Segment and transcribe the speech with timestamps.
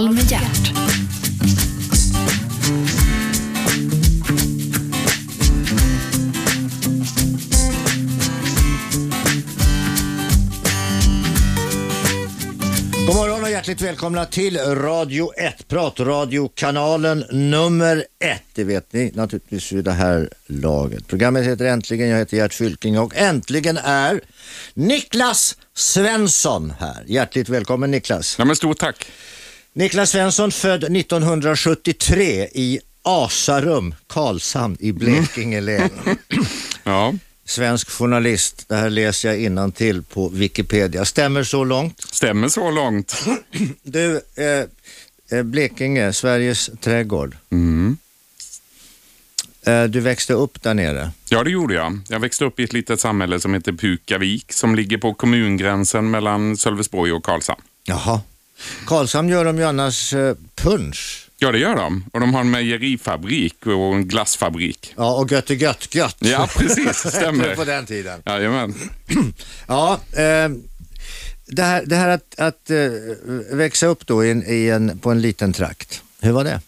[0.00, 0.72] Samtal med hjärt.
[13.06, 18.42] God morgon och hjärtligt välkomna till Radio 1, pratradiokanalen nummer 1.
[18.54, 21.06] Det vet ni naturligtvis vid det här laget.
[21.06, 24.20] Programmet heter Äntligen, jag heter Gert Fylking och äntligen är
[24.74, 27.04] Niklas Svensson här.
[27.06, 28.36] Hjärtligt välkommen Niklas.
[28.38, 29.06] Ja, men stort tack.
[29.72, 35.90] Niklas Svensson född 1973 i Asarum, Karlshamn i Blekinge län.
[36.84, 41.04] Ja, Svensk journalist, det här läser jag innan till på Wikipedia.
[41.04, 42.00] Stämmer så långt?
[42.00, 43.24] stämmer så långt.
[43.82, 47.36] Du, eh, eh, Blekinge, Sveriges trädgård.
[47.50, 47.96] Mm.
[49.66, 51.10] Eh, du växte upp där nere.
[51.28, 51.98] Ja, det gjorde jag.
[52.08, 56.56] Jag växte upp i ett litet samhälle som heter Pukavik som ligger på kommungränsen mellan
[56.56, 57.62] Sölvesborg och Karlshamn.
[57.84, 58.20] Jaha.
[58.86, 61.26] Karlshamn gör de ju annars eh, punsch.
[61.38, 62.04] Ja, det gör de.
[62.12, 64.94] Och de har en mejerifabrik och en glassfabrik.
[64.96, 66.16] Ja, och gött är gött gött.
[66.18, 66.96] Ja, precis.
[66.96, 67.54] Stämmer.
[67.56, 68.22] på den tiden.
[68.26, 68.74] Jajamän.
[69.66, 70.48] Ja, eh,
[71.46, 72.76] det här, det här att, att eh,
[73.52, 76.02] växa upp då i en, i en, på en liten trakt.
[76.20, 76.60] Hur var det?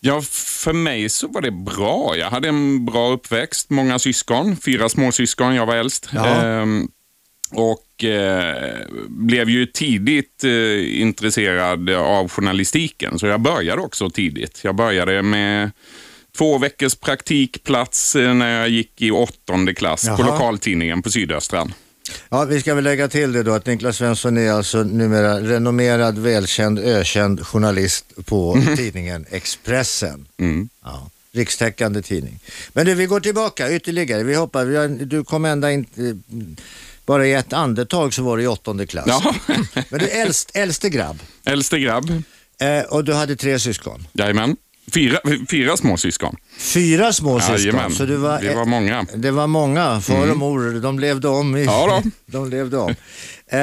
[0.00, 2.16] Ja, för mig så var det bra.
[2.16, 6.08] Jag hade en bra uppväxt, många syskon, fyra småsyskon, jag var äldst.
[6.12, 6.26] Ja.
[6.26, 6.88] Ehm,
[7.54, 14.60] och eh, blev ju tidigt eh, intresserad av journalistiken, så jag började också tidigt.
[14.64, 15.70] Jag började med
[16.36, 20.30] två veckors praktikplats eh, när jag gick i åttonde klass på Jaha.
[20.30, 21.74] lokaltidningen på Sydöstran.
[22.28, 26.18] Ja, vi ska väl lägga till det då att Niklas Svensson är alltså numera renommerad,
[26.18, 30.26] välkänd, ökänd journalist på tidningen Expressen.
[30.38, 30.68] Mm.
[30.84, 32.38] Ja, rikstäckande tidning.
[32.72, 34.22] Men du, vi går tillbaka ytterligare.
[34.22, 35.86] Vi hoppar, vi har, du kom ända in,
[37.12, 39.04] bara i ett andetag så var du i åttonde klass.
[39.06, 39.34] Ja,
[39.88, 42.10] Men du är äldst, äldste grabb äldste grabb.
[42.60, 44.06] eh, och du hade tre syskon.
[44.12, 44.56] Jajamän.
[44.94, 45.18] Fyra,
[45.50, 46.36] fyra småsyskon.
[46.58, 47.56] Fyra små syskon.
[47.58, 47.90] Jajamän.
[47.92, 49.06] Så du var, Vi var många.
[49.16, 51.56] Det var många, far och mor, de levde om.
[51.56, 52.10] I, Ja då.
[52.38, 52.90] De levde om.
[53.46, 53.58] Eh,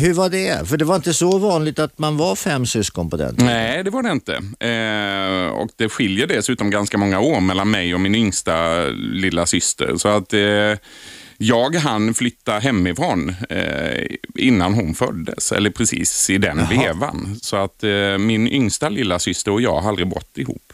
[0.00, 0.68] hur var det?
[0.68, 3.46] För det var inte så vanligt att man var fem syskon på den tiden.
[3.46, 4.32] Nej, det var det inte.
[4.66, 9.96] Eh, och Det skiljer dessutom ganska många år mellan mig och min yngsta lilla syster.
[9.96, 10.40] Så att eh,
[11.42, 16.68] jag hann flytta hemifrån eh, innan hon föddes, eller precis i den Jaha.
[16.82, 17.38] vevan.
[17.42, 20.72] Så att eh, min yngsta lilla syster och jag har aldrig bott ihop.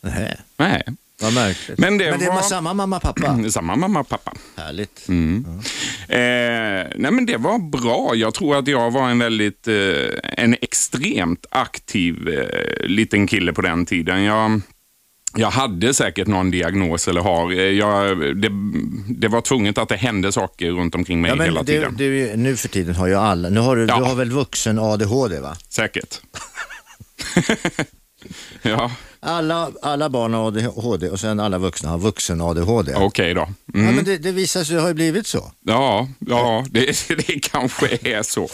[0.00, 0.82] Nej, Nej,
[1.20, 1.78] vad märkligt.
[1.78, 3.38] Men det var var- samma mamma och pappa?
[3.50, 4.32] samma mamma och pappa.
[4.56, 5.06] Härligt.
[6.08, 8.12] Eh, nej men det var bra.
[8.14, 9.74] Jag tror att jag var en väldigt, eh,
[10.36, 14.22] en extremt aktiv eh, liten kille på den tiden.
[14.22, 14.60] Jag,
[15.34, 17.52] jag hade säkert någon diagnos eller har.
[17.52, 18.48] Eh, Jag, det,
[19.08, 21.94] det var tvunget att det hände saker runt omkring mig Ja, hela det, tiden.
[21.96, 23.98] det, nu för tiden har ju alla, nu har du, Ja.
[23.98, 25.56] du har väl vuxen ADHD va?
[25.68, 26.20] Säkert.
[28.62, 28.90] ja,
[29.28, 32.94] Alla, alla barn har ADHD och sen alla vuxna har vuxen ADHD.
[32.94, 33.40] okej då.
[33.40, 33.48] Ja,
[33.80, 33.94] Mm.
[33.94, 35.52] men det, det visar sig ha blivit så.
[35.66, 38.48] Ja, ja det, det kanske är så.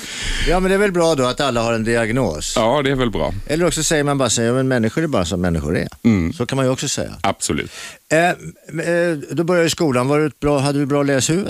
[0.49, 2.53] Ja men det är väl bra då att alla har en diagnos.
[2.57, 3.33] Ja, det är väl bra.
[3.47, 5.89] Eller också säger man bara så men människor är bara som människor är.
[6.05, 6.33] Mm.
[6.33, 7.13] Så kan man ju också säga.
[7.21, 7.71] Absolut.
[8.13, 11.49] Eh, eh, då började skolan, var du bra, hade du bra läshuvud?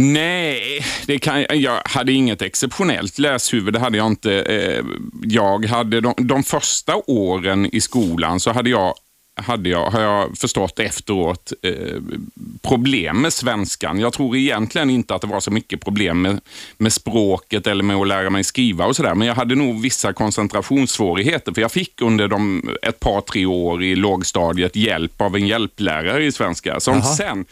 [0.00, 3.72] Nej, det kan, jag hade inget exceptionellt läshuvud.
[3.72, 4.32] Det hade jag inte.
[4.42, 4.84] Eh,
[5.22, 8.94] Jag hade de, de första åren i skolan så hade jag
[9.40, 11.72] hade jag, har jag förstått efteråt, eh,
[12.62, 13.98] problem med svenskan.
[14.00, 16.40] Jag tror egentligen inte att det var så mycket problem med,
[16.78, 19.14] med språket eller med att lära mig skriva och sådär.
[19.14, 21.52] Men jag hade nog vissa koncentrationssvårigheter.
[21.52, 26.24] För jag fick under de, ett par, tre år i lågstadiet hjälp av en hjälplärare
[26.24, 26.80] i svenska.
[26.80, 27.14] Som Jaha.
[27.14, 27.44] sen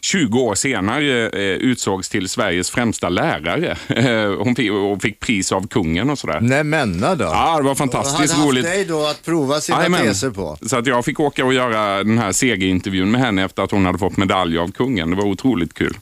[0.00, 3.76] 20 år senare eh, utsågs till Sveriges främsta lärare.
[3.88, 6.38] Eh, Hon fick, och fick pris av kungen och sådär.
[6.40, 7.24] Nej menna då.
[7.24, 8.64] Ja, det var fantastiskt hade roligt.
[8.64, 10.00] haft dig då att prova sina Jajamän.
[10.02, 10.58] teser på.
[10.66, 13.86] Så att jag fick åka och göra den här segerintervjun med henne efter att hon
[13.86, 15.10] hade fått medalj av kungen.
[15.10, 15.96] Det var otroligt kul.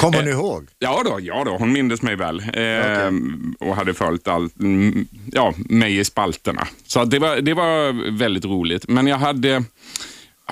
[0.00, 0.66] Kommer Eh, ni ihåg?
[0.78, 3.12] Ja då, ja då hon mindes mig väl eh,
[3.68, 6.66] och hade följt allt, mm, ja, mig i spalterna.
[6.86, 8.88] Så det, var, det var väldigt roligt.
[8.88, 9.64] Men jag hade,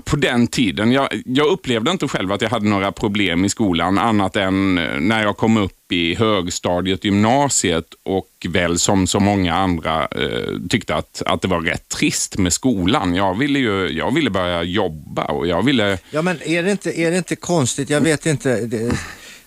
[0.04, 3.98] på den tiden, jag, jag upplevde inte själv att jag hade några problem i skolan
[3.98, 9.54] annat än eh, när jag kom upp i högstadiet, gymnasiet och väl som så många
[9.54, 13.14] andra eh, tyckte att, att det var rätt trist med skolan.
[13.14, 15.98] Jag ville ju jag ville börja jobba och jag ville...
[16.10, 18.60] Ja men är det inte, är det inte konstigt, jag vet inte.
[18.60, 18.98] Det,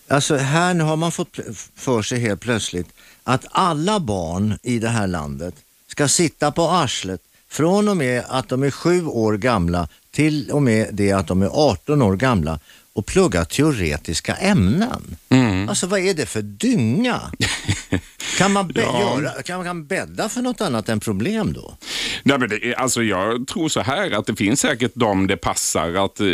[0.08, 1.40] alltså här har man fått
[1.76, 2.88] för sig helt plötsligt
[3.24, 5.56] att alla barn i det här landet
[5.88, 10.62] ska sitta på arslet från och med att de är sju år gamla till och
[10.62, 12.60] med det att de är 18 år gamla
[12.94, 15.16] och plugga teoretiska ämnen.
[15.30, 15.70] Mm.
[15.70, 17.22] Alltså vad är det för dynga?
[18.38, 19.20] Kan man, Ja.
[19.22, 21.78] göra, kan man bädda för något annat än problem då?
[22.24, 26.06] Nej, men det, alltså jag tror så här att det finns säkert de det passar
[26.06, 26.28] att eh,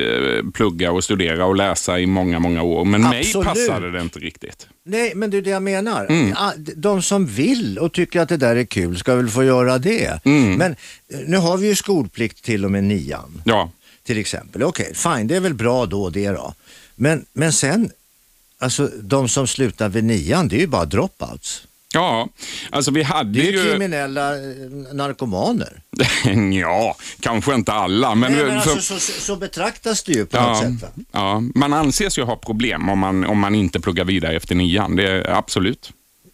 [0.54, 2.86] plugga och studera och läsa i många, många år.
[2.86, 3.36] Men Absolut.
[3.36, 4.68] mig passade det inte riktigt.
[4.86, 6.06] Nej, men det är det jag menar.
[6.06, 6.30] Mm.
[6.30, 9.78] Ja, De som vill och tycker att det där är kul ska väl få göra
[9.78, 10.26] det.
[10.26, 10.54] Mm.
[10.56, 13.42] Men eh, nu har vi ju skolplikt till och med nian.
[13.46, 13.72] Ja,
[14.06, 14.64] till exempel.
[14.64, 16.54] Okej, fine, det är väl bra då det då.
[16.96, 17.92] Men, men sen,
[18.60, 21.68] alltså de som slutar vid nian, det är ju bara dropouts.
[21.94, 22.30] ja.
[22.70, 23.70] alltså vi hade Det är ju ju...
[23.70, 24.42] kriminella eh,
[24.94, 25.82] narkomaner.
[26.62, 28.16] ja, kanske inte alla.
[28.16, 30.82] Men, Nej, men alltså, så, så, betraktas det ju på något ja, sätt.
[30.82, 31.04] Va?
[31.12, 34.96] ja, man anses ju ha problem om man, om man inte pluggar vidare efter nian.
[34.96, 35.92] Det är absolut.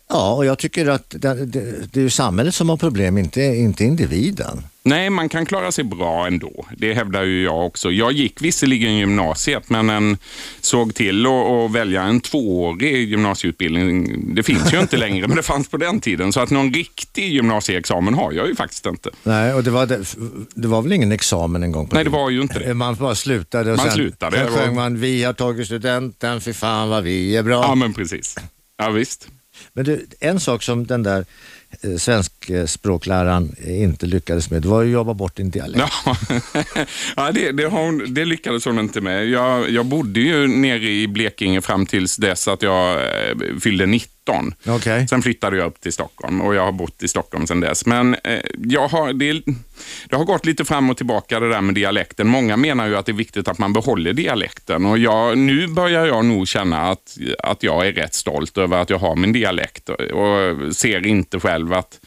[0.10, 3.42] Ja, och jag tycker att det, det, det är ju samhället som har problem, inte,
[3.42, 4.64] inte individen.
[4.84, 6.66] Nej, man kan klara sig bra ändå.
[6.78, 7.92] Det hävdar ju jag också.
[7.92, 10.18] Jag gick visserligen gymnasiet, men en
[10.62, 14.36] såg till att välja en tvåårig gymnasieutbildning.
[14.36, 16.34] Det finns ju inte längre, men det fanns på den tiden.
[16.34, 19.10] Så att någon riktig gymnasieexamen har jag ju faktiskt inte.
[19.24, 19.86] Nej, och det var,
[20.56, 22.74] det, var väl ingen examen en gång på Nej, det var ju inte det.
[22.74, 26.54] Man bara slutade och Man sen, slutade, sen sjöng man Vi har tagit studenten, fy
[26.54, 27.64] fan vad vi är bra.
[27.64, 28.36] Ja, men precis.
[28.78, 29.28] Ja, visst.
[29.74, 31.26] Men du, en sak som den där
[31.82, 35.84] Eh, svenskspråkläraren inte lyckades med, det var att jobba bort din dialekt.
[36.06, 36.18] Ja,
[37.16, 39.30] ja det, det, har hon, det lyckades hon inte med.
[39.30, 44.21] Jag, jag bodde ju nere i Blekinge fram tills dess att jag eh, fyllde 19.
[44.68, 45.08] Okej.
[45.08, 47.86] Sen flyttade jag upp till Stockholm och jag har bott i Stockholm sedan dess.
[47.86, 49.34] Men eh, jag har, det,
[50.10, 52.28] det har gått lite fram och tillbaka det där med dialekten.
[52.28, 56.06] Många menar ju att det är viktigt att man behåller dialekten och jag, nu börjar
[56.06, 59.90] jag nog känna att, att jag är rätt stolt över att jag har min dialekt
[59.90, 62.00] och, och ser inte själv att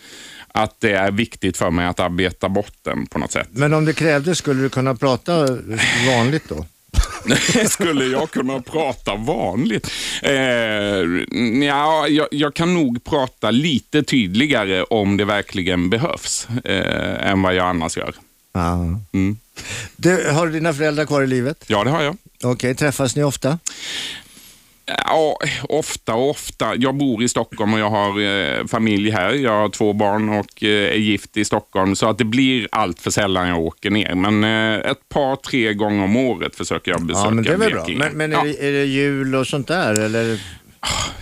[0.56, 3.48] att det är viktigt för mig att arbeta bort den på något sätt.
[3.50, 5.46] Men om det krävdes, skulle du kunna prata
[6.06, 6.66] vanligt då?
[7.70, 9.90] Skulle jag kunna prata vanligt?
[10.22, 10.34] Eh,
[11.66, 17.54] ja, jag, jag kan nog prata lite tydligare om det verkligen behövs eh, än vad
[17.54, 18.14] jag annars gör.
[19.12, 19.38] Mm.
[19.96, 21.64] Du, har du dina föräldrar kvar i livet?
[21.66, 22.16] Ja, det har jag.
[22.42, 23.58] Okej, träffas ni ofta?
[24.86, 25.38] Ja,
[25.68, 26.76] ofta och ofta.
[26.76, 29.32] Jag bor i Stockholm och jag har eh, familj här.
[29.32, 31.96] Jag har två barn och eh, är gift i Stockholm.
[31.96, 34.14] Så att det blir allt för sällan jag åker ner.
[34.14, 37.56] Men eh, ett par, tre gånger om året försöker jag besöka Ja, men det är
[37.56, 37.84] väl bra.
[37.84, 37.98] Blekinge.
[37.98, 38.44] Men, men är, ja.
[38.44, 40.40] det, är det jul och sånt där eller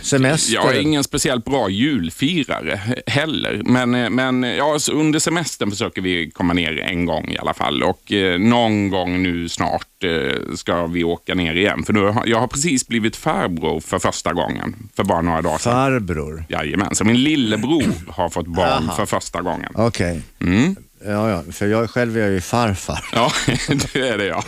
[0.03, 0.55] semester?
[0.55, 6.03] Jag är ingen speciellt bra julfirare heller, men, eh, men ja, så under semestern försöker
[6.03, 10.55] vi komma ner en gång i alla fall och eh, någon gång nu snart eh,
[10.57, 11.83] ska vi åka ner igen.
[11.85, 15.59] För nu, har- jag har precis blivit farbror för första gången, för bara några dagar
[15.59, 15.73] sedan.
[15.73, 16.45] Farbror?
[16.49, 19.73] Jajamän, så min lillebror har fått barn för första gången.
[19.75, 20.21] Okej.
[20.41, 20.77] Mm.
[21.07, 23.05] Ja, ja, för jag själv är jag ju farfar.
[23.13, 23.33] Ja,
[23.93, 24.45] det är det ja.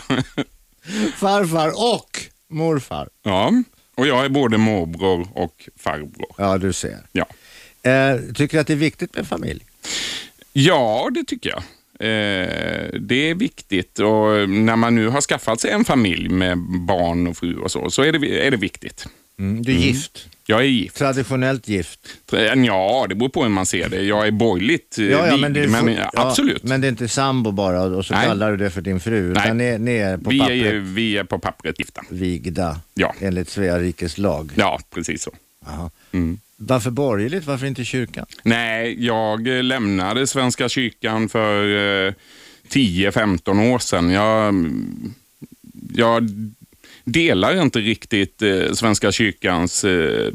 [1.17, 2.11] Farfar och
[2.51, 3.09] morfar.
[3.23, 3.53] ja.
[3.95, 6.35] Och jag är både morbror och farbror.
[6.39, 6.99] Ja, du ser.
[7.13, 7.27] Ja.
[7.91, 9.65] Eh, tycker du att det är viktigt med familj?
[10.53, 11.63] Ja, det tycker jag.
[12.01, 17.27] Eh, det är viktigt och när man nu har skaffat sig en familj med barn
[17.27, 19.07] och fru och så, så är det, är det viktigt.
[19.39, 20.27] Mm, du är gift?
[20.47, 20.97] Jag är gift.
[20.97, 22.01] Traditionellt gift?
[22.67, 24.03] Ja, det beror på hur man ser det.
[24.03, 26.63] Jag är borgerligt eh, Ja, ja, vigd, men, det är men ja, absolut.
[26.63, 28.27] men det är inte sambo bara och så Nej.
[28.27, 29.23] kallar du det för din fru.
[29.33, 29.43] Nej.
[29.45, 32.03] Utan ni, ni är på vi, pappret är, vi är på pappret gifta.
[32.11, 33.15] vigda Ja.
[33.21, 34.53] enligt Svea rikes lag.
[34.55, 35.31] Ja, precis så.
[36.13, 36.39] Mm.
[36.57, 37.47] Varför borgerligt?
[37.47, 38.27] Varför inte kyrkan?
[38.43, 41.65] Nej, jag eh, lämnade Svenska kyrkan för
[42.07, 42.13] eh,
[42.69, 44.11] 10-15 år sedan.
[44.11, 44.55] Jag,
[45.95, 46.31] jag
[47.05, 50.33] delar inte riktigt eh, Svenska kyrkans eh,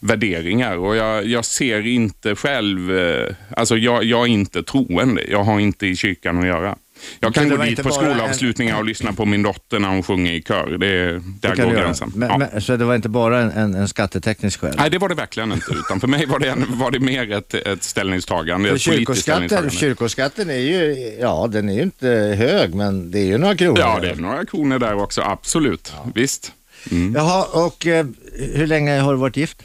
[0.00, 5.24] värderingar och jag, jag ser inte själv, eh, alltså jag, jag är inte troende.
[5.30, 6.76] Jag har inte i kyrkan att göra.
[7.20, 9.88] Jag kan det gå dit på bara en- skolavslutningar och lyssna på min dotter när
[9.88, 10.78] hon sjunger i kör.
[10.78, 12.12] Det, där Det kan går gränsen.
[12.14, 12.38] Men, ja.
[12.38, 14.74] men, så det var inte bara en, en, skatteteknisk skäl?
[14.78, 15.72] Nej, det var det verkligen inte.
[15.72, 18.70] Utan för mig var det, en, var det mer ett, ett ställningstagande.
[18.70, 19.76] Ett kyrkoskatten, ställningstagande.
[19.76, 22.08] kyrkoskatten är ju, ja den är ju inte
[22.38, 23.78] hög men det är ju några kronor.
[23.78, 25.20] Ja, det är några kronor där också.
[25.20, 25.92] Absolut.
[26.14, 26.52] Visst.
[26.90, 27.14] Mm.
[27.14, 28.06] Jaha, och eh,
[28.54, 29.62] hur länge har du varit gift?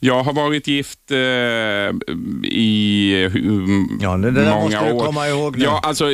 [0.00, 1.18] Jag har varit gift eh,
[2.50, 3.32] i eh,
[4.00, 5.04] Ja, det där många måste du år.
[5.06, 5.64] komma ihåg nu.
[5.64, 6.04] Ja, alltså,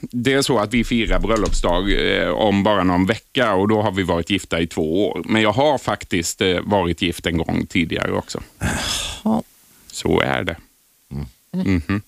[0.00, 3.92] det är så att vi firar bröllopsdag eh, om bara någon vecka och då har
[3.92, 5.22] vi varit gifta i två år.
[5.24, 8.40] Men jag har faktiskt eh, varit gift en gång tidigare också.
[9.92, 10.56] Så är det.
[11.52, 12.02] Mhm.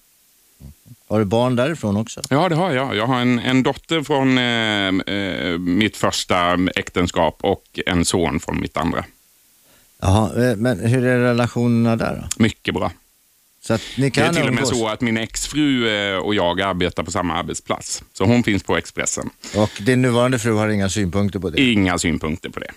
[1.08, 2.20] Har du barn därifrån också?
[2.30, 2.96] Ja, det har jag.
[2.96, 8.60] Jag har en, en dotter från eh, eh, mitt första äktenskap och en son från
[8.60, 9.04] mitt andra.
[10.00, 12.42] Jaha, eh, men hur är relationerna där då?
[12.42, 12.92] Mycket bra.
[13.62, 16.34] Så att ni Det kan är till och med så att min exfru eh, och
[16.34, 18.02] jag arbetar på samma arbetsplats.
[18.12, 19.30] Så hon finns på Expressen.
[19.56, 21.62] Och din nuvarande fru har inga synpunkter på det?
[21.62, 22.70] Inga synpunkter på det.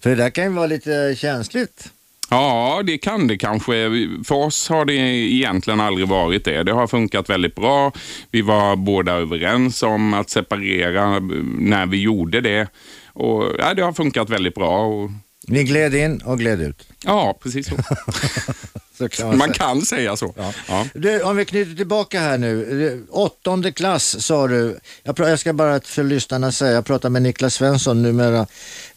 [0.00, 1.92] För det där kan ju vara lite känsligt.
[2.30, 3.90] Ja, det kan det kanske.
[4.24, 6.62] För oss har det egentligen aldrig varit det.
[6.62, 7.92] Det har funkat väldigt bra.
[8.30, 11.18] Vi var båda överens om att separera
[11.58, 12.68] när vi gjorde det.
[13.12, 14.86] Och, ja, det har funkat väldigt bra.
[14.86, 15.10] Och...
[15.46, 16.88] Ni gled in och gled ut?
[17.04, 17.74] Ja, precis så.
[18.98, 20.34] så kan man, man kan säga så.
[20.36, 20.52] Ja.
[20.68, 20.86] Ja.
[20.94, 23.06] Du, om vi knyter tillbaka här nu.
[23.10, 24.78] Åttonde klass sa du.
[25.02, 28.46] Jag, jag ska bara för lyssnarna säga, jag pratar med Niklas Svensson, numera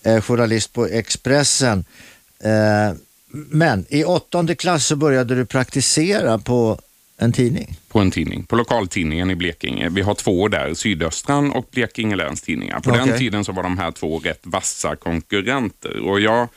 [0.04, 1.86] eh, journalist på Expressen.
[2.44, 2.98] Eh,
[3.32, 6.80] men i åttonde klass så började du praktisera på
[7.20, 7.78] en tidning?
[7.88, 9.90] På en tidning, på lokaltidningen i Blekinge.
[9.90, 12.80] Vi har två där, Sydöstran och Blekinge Läns Tidningar.
[12.80, 13.06] På okay.
[13.06, 16.00] den tiden så var de här två rätt vassa konkurrenter.
[16.00, 16.48] Och jag,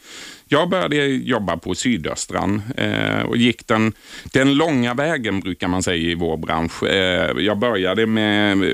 [0.49, 3.93] jag började jobba på Sydöstran eh, och gick den,
[4.33, 6.83] den långa vägen brukar man säga i vår bransch.
[6.83, 8.65] Eh, jag började med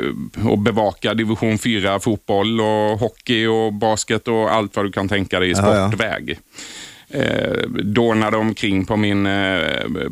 [0.53, 5.41] att bevaka division 4 fotboll och hockey och basket och allt vad du kan tänka
[5.41, 6.29] dig i sportväg.
[6.29, 6.37] Ja, ja
[7.11, 9.63] eh, dånade omkring på min eh,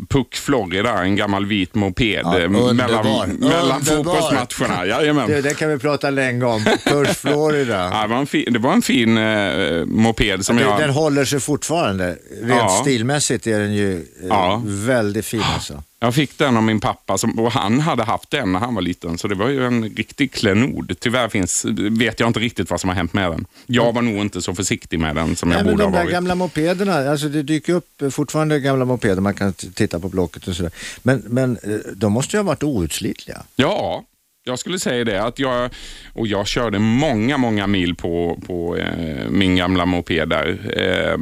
[0.09, 4.87] Puck Florida, en gammal vit moped ja, eh, mellan, mellan fotbollsmatcherna.
[4.87, 5.26] Jajamän.
[5.37, 6.65] Det, det kan vi prata länge om.
[6.85, 7.91] Puck Florida.
[7.93, 10.81] ja, det, var en fin, det var en fin eh, moped som ja, jag...
[10.81, 12.19] Den håller sig fortfarande.
[12.43, 12.69] Rent ja.
[12.69, 14.62] stilmässigt är den ju eh, ja.
[14.65, 15.83] väldigt fin alltså.
[15.99, 18.83] Jag fick den av min pappa som, och han hade haft den när han var
[18.83, 20.97] liten, så det var ju en riktig klenod.
[20.99, 23.47] Tyvärr finns, vet jag inte riktigt vad som har hänt med den.
[23.67, 26.00] Jag var nog inte så försiktig med den som Nej, jag borde ha varit.
[26.00, 30.09] De där gamla mopederna, alltså det dyker upp fortfarande gamla mopeder, man kan titta på
[30.09, 30.73] Blocket och sådär.
[31.03, 33.43] Men, men eh, de måste ju ha varit outslitliga.
[33.57, 34.05] Ja,
[34.47, 35.23] jag skulle säga det.
[35.23, 35.71] Att jag,
[36.12, 40.59] och jag körde många, många mil på, på eh, min gamla moped där.
[40.76, 41.19] Eh,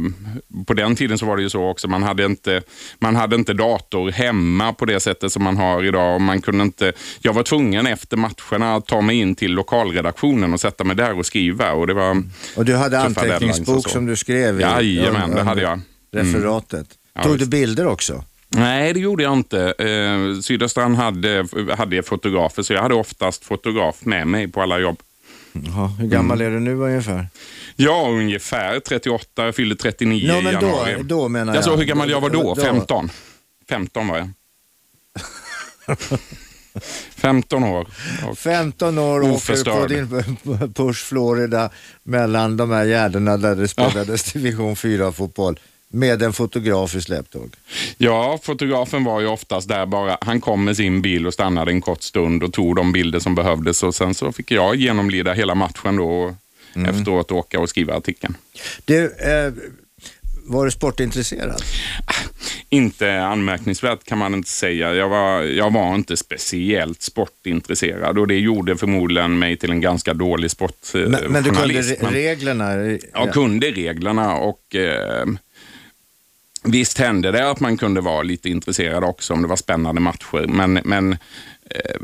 [0.67, 2.63] på den tiden så var det ju så också, man hade, inte,
[2.99, 6.21] man hade inte dator hemma på det sättet som man har idag.
[6.21, 10.61] Man kunde inte, jag var tvungen efter matcherna att ta mig in till lokalredaktionen och
[10.61, 11.73] sätta mig där och skriva.
[11.73, 12.23] Och, det var
[12.57, 14.63] och du hade anteckningsbok som du skrev i?
[14.63, 15.73] Jajamän, det hade jag.
[15.73, 15.83] Mm.
[16.13, 16.87] Referatet.
[17.23, 18.25] Tog du bilder också?
[18.55, 19.75] Nej, det gjorde jag inte.
[19.79, 21.47] Eh, Sydöstran hade,
[21.79, 24.99] hade fotografer, så jag hade oftast fotograf med mig på alla jobb.
[25.53, 26.53] Jaha, hur gammal mm.
[26.53, 27.29] är du nu ungefär?
[27.77, 29.45] Ja, ungefär 38.
[29.45, 30.95] Jag fyllde 39 no, men i januari.
[30.97, 31.57] Då, då menar jag.
[31.57, 32.55] Alltså, hur gammal jag var då?
[32.55, 32.63] då.
[32.63, 33.11] 15.
[33.69, 34.29] 15 var jag.
[37.17, 37.89] 15 år.
[38.37, 40.37] 15 år åker på din
[40.75, 41.71] Push Florida
[42.03, 44.41] mellan de här gärdena där det spelades ja.
[44.41, 45.59] division 4-fotboll.
[45.95, 47.55] Med en fotograf i släptåg?
[47.99, 50.19] Ja, fotografen var ju oftast där bara.
[50.21, 53.35] Han kom med sin bil och stannade en kort stund och tog de bilder som
[53.35, 56.35] behövdes och sen så fick jag genomlida hela matchen då och
[56.75, 56.91] mm.
[56.91, 58.37] efteråt åka och skriva artikeln.
[58.85, 59.53] Du, eh,
[60.45, 61.63] var du sportintresserad?
[62.69, 64.95] Inte anmärkningsvärt kan man inte säga.
[64.95, 70.15] Jag var, jag var inte speciellt sportintresserad och det gjorde förmodligen mig till en ganska
[70.15, 71.23] dålig sportjournalist.
[71.23, 72.99] Men, men du kunde re reglerna?
[73.13, 75.27] Jag kunde reglerna och eh,
[76.65, 80.47] Visst hände det att man kunde vara lite intresserad också om det var spännande matcher,
[80.47, 81.13] men, men
[81.71, 82.01] eh,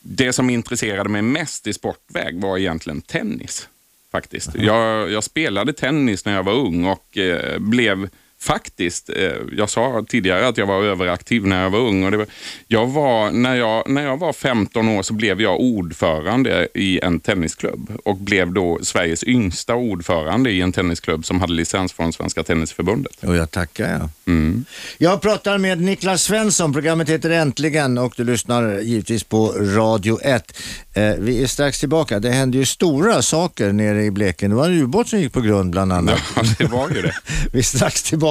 [0.00, 3.68] det som intresserade mig mest i sportväg var egentligen tennis.
[4.12, 4.54] faktiskt.
[4.54, 8.08] Jag, jag spelade tennis när jag var ung och eh, blev
[8.40, 12.04] faktiskt, eh, jag sa tidigare att jag var överaktiv när jag var ung.
[12.04, 12.26] Och det var,
[12.66, 17.20] jag var, när, jag, när jag var 15 år så blev jag ordförande i en
[17.20, 22.42] tennisklubb och blev då Sveriges yngsta ordförande i en tennisklubb som hade licens från Svenska
[22.42, 23.24] Tennisförbundet.
[23.24, 24.08] Och jag tackar jag.
[24.26, 24.64] Mm.
[24.98, 30.58] Jag pratar med Niklas Svensson, programmet heter Äntligen och du lyssnar givetvis på Radio 1.
[30.92, 32.20] Eh, vi är strax tillbaka.
[32.20, 34.48] Det hände ju stora saker nere i Blekinge.
[34.48, 36.20] Det var en ubåt som gick på grund bland annat.
[36.36, 37.14] Ja, det var ju det.
[37.52, 38.27] vi är strax tillbaka.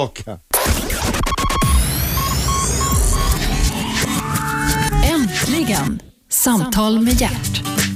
[5.04, 7.87] Äntligen, Samtal med hjärt.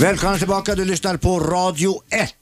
[0.00, 2.34] Välkomna tillbaka, du lyssnar på Radio 1.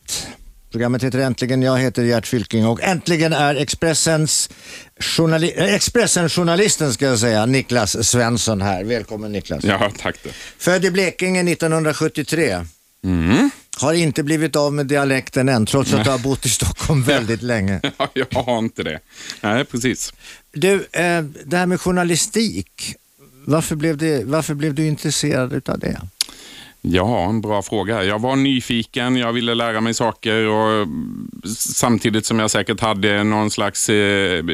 [0.70, 4.50] Programmet heter Äntligen, jag heter Gert Fylking och äntligen är Expressens
[5.00, 8.84] journali äh, Expressen-journalisten ska jag säga, Niklas Svensson här.
[8.84, 9.64] Välkommen Niklas.
[9.64, 10.16] Ja, tack.
[10.22, 10.30] Då.
[10.58, 12.66] Född i Blekinge 1973.
[13.04, 13.50] Mm.
[13.80, 17.42] Har inte blivit av med dialekten än, trots att du har bott i Stockholm väldigt
[17.42, 17.80] länge.
[17.98, 19.00] Ja, jag har inte det.
[19.40, 20.12] Nej, precis.
[20.52, 22.94] Du, eh, det här med journalistik,
[23.46, 26.00] varför blev, det, varför blev du intresserad av det?
[26.80, 28.04] Ja, en bra fråga.
[28.04, 30.88] Jag var nyfiken, jag ville lära mig saker och
[31.56, 34.44] samtidigt som jag säkert hade någon slags eh,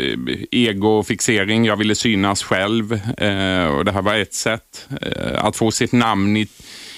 [0.50, 1.64] egofixering.
[1.64, 4.88] Jag ville synas själv eh, och det här var ett sätt.
[5.02, 6.48] Eh, att få sitt namn i,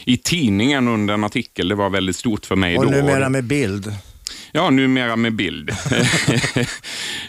[0.05, 2.91] i tidningen under en artikel, det var väldigt stort för mig Och då.
[2.91, 3.93] numera med bild.
[4.53, 5.71] Ja, numera med bild.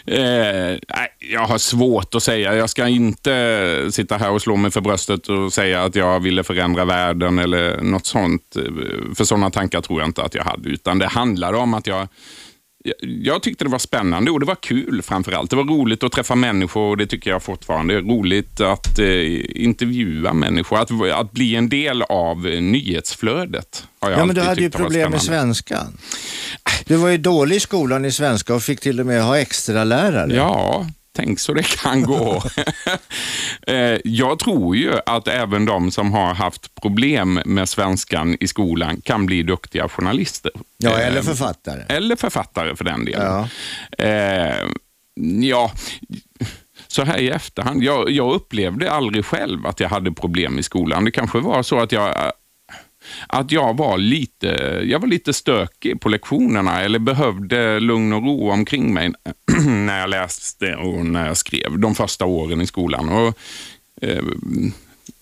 [0.06, 0.78] eh,
[1.18, 2.56] jag har svårt att säga.
[2.56, 6.44] Jag ska inte sitta här och slå mig för bröstet och säga att jag ville
[6.44, 8.56] förändra världen eller något sånt.
[9.14, 10.68] För sådana tankar tror jag inte att jag hade.
[10.68, 12.08] Utan det handlade om att jag
[13.00, 15.50] jag tyckte det var spännande och det var kul framför allt.
[15.50, 17.94] Det var roligt att träffa människor och det tycker jag fortfarande.
[17.94, 23.86] Det är roligt att eh, intervjua människor, att, att bli en del av nyhetsflödet.
[24.00, 25.98] Ja, men du hade ju problem med svenskan.
[26.88, 29.84] Du var ju dålig i skolan i svenska och fick till och med ha extra
[29.84, 30.34] lärare.
[30.34, 32.42] Ja, tänk så det kan gå.
[33.66, 39.00] Eh, jag tror ju att även de som har haft problem med svenskan i skolan
[39.00, 40.52] kan bli duktiga journalister.
[40.76, 41.82] Ja, Eh, eller författare.
[41.88, 43.48] Eller författare för den delen.
[43.98, 44.04] Ja.
[44.04, 44.66] Eh,
[45.40, 45.72] ja,
[46.88, 47.82] så här i efterhand.
[47.82, 51.04] Jag, jag upplevde aldrig själv att jag hade problem i skolan.
[51.04, 52.32] Det kanske var så att jag
[53.26, 54.46] att jag var lite,
[54.84, 59.12] jag var lite stökig på lektionerna eller behövde lugn och ro omkring mig
[59.66, 63.08] när jag läste och när jag skrev de första åren i skolan.
[63.08, 63.38] Och,
[64.02, 64.22] eh,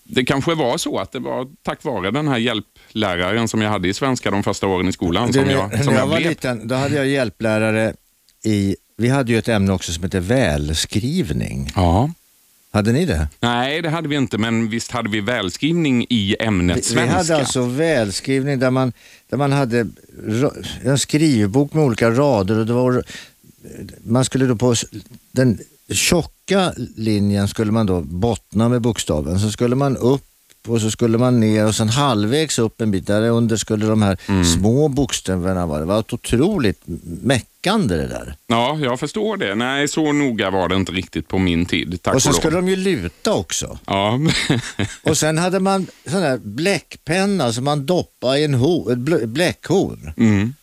[0.03, 3.87] det kanske var så att det var tack vare den här hjälpläraren som jag hade
[3.87, 6.29] i svenska de första åren i skolan som jag, som när jag jag var blev.
[6.29, 7.93] liten, då hade jag hjälplärare
[8.45, 11.71] i, vi hade ju ett ämne också som heter välskrivning.
[11.75, 12.11] Ja.
[12.71, 13.27] Hade ni det?
[13.39, 17.17] Nej, det hade vi inte, men visst hade vi välskrivning i ämnet Vi, vi svenska.
[17.17, 18.93] hade alltså välskrivning där man,
[19.29, 19.87] där man hade
[20.83, 23.03] en skrivbok med olika rader och det var,
[24.03, 24.75] man skulle då på
[25.31, 25.59] den
[25.91, 29.39] tjocka linjen skulle man då bottna med bokstaven.
[29.39, 30.26] Så skulle man upp
[30.69, 34.01] och så skulle man ner och sen halvvägs upp en bit, där under skulle de
[34.01, 34.45] här Mm.
[34.45, 35.79] små bokstäverna vara.
[35.79, 36.81] Det var ett otroligt
[37.23, 38.35] meckande det där.
[38.47, 39.55] Ja, jag förstår det.
[39.55, 42.39] Nej, så noga var det inte riktigt på min tid, tack Och sen lov.
[42.39, 43.77] skulle de ju luta också.
[43.85, 44.19] Ja.
[45.03, 49.25] Och sen hade man sån där bläckpenna som man doppade i en ho, ett blä-
[49.25, 50.13] bläckhorn.
[50.17, 50.53] mm.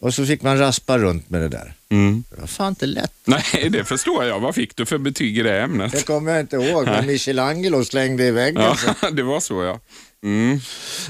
[0.00, 1.74] Och så fick man raspa runt med det där.
[1.90, 2.24] Mm.
[2.30, 3.12] Det var fan inte lätt.
[3.24, 4.40] Nej, det förstår jag.
[4.40, 5.92] Vad fick du för betyg i det ämnet?
[5.92, 8.62] Det kommer jag inte ihåg, men Michelangelo slängde i väggen.
[9.02, 9.80] Ja, det var så ja.
[10.24, 10.60] Mm.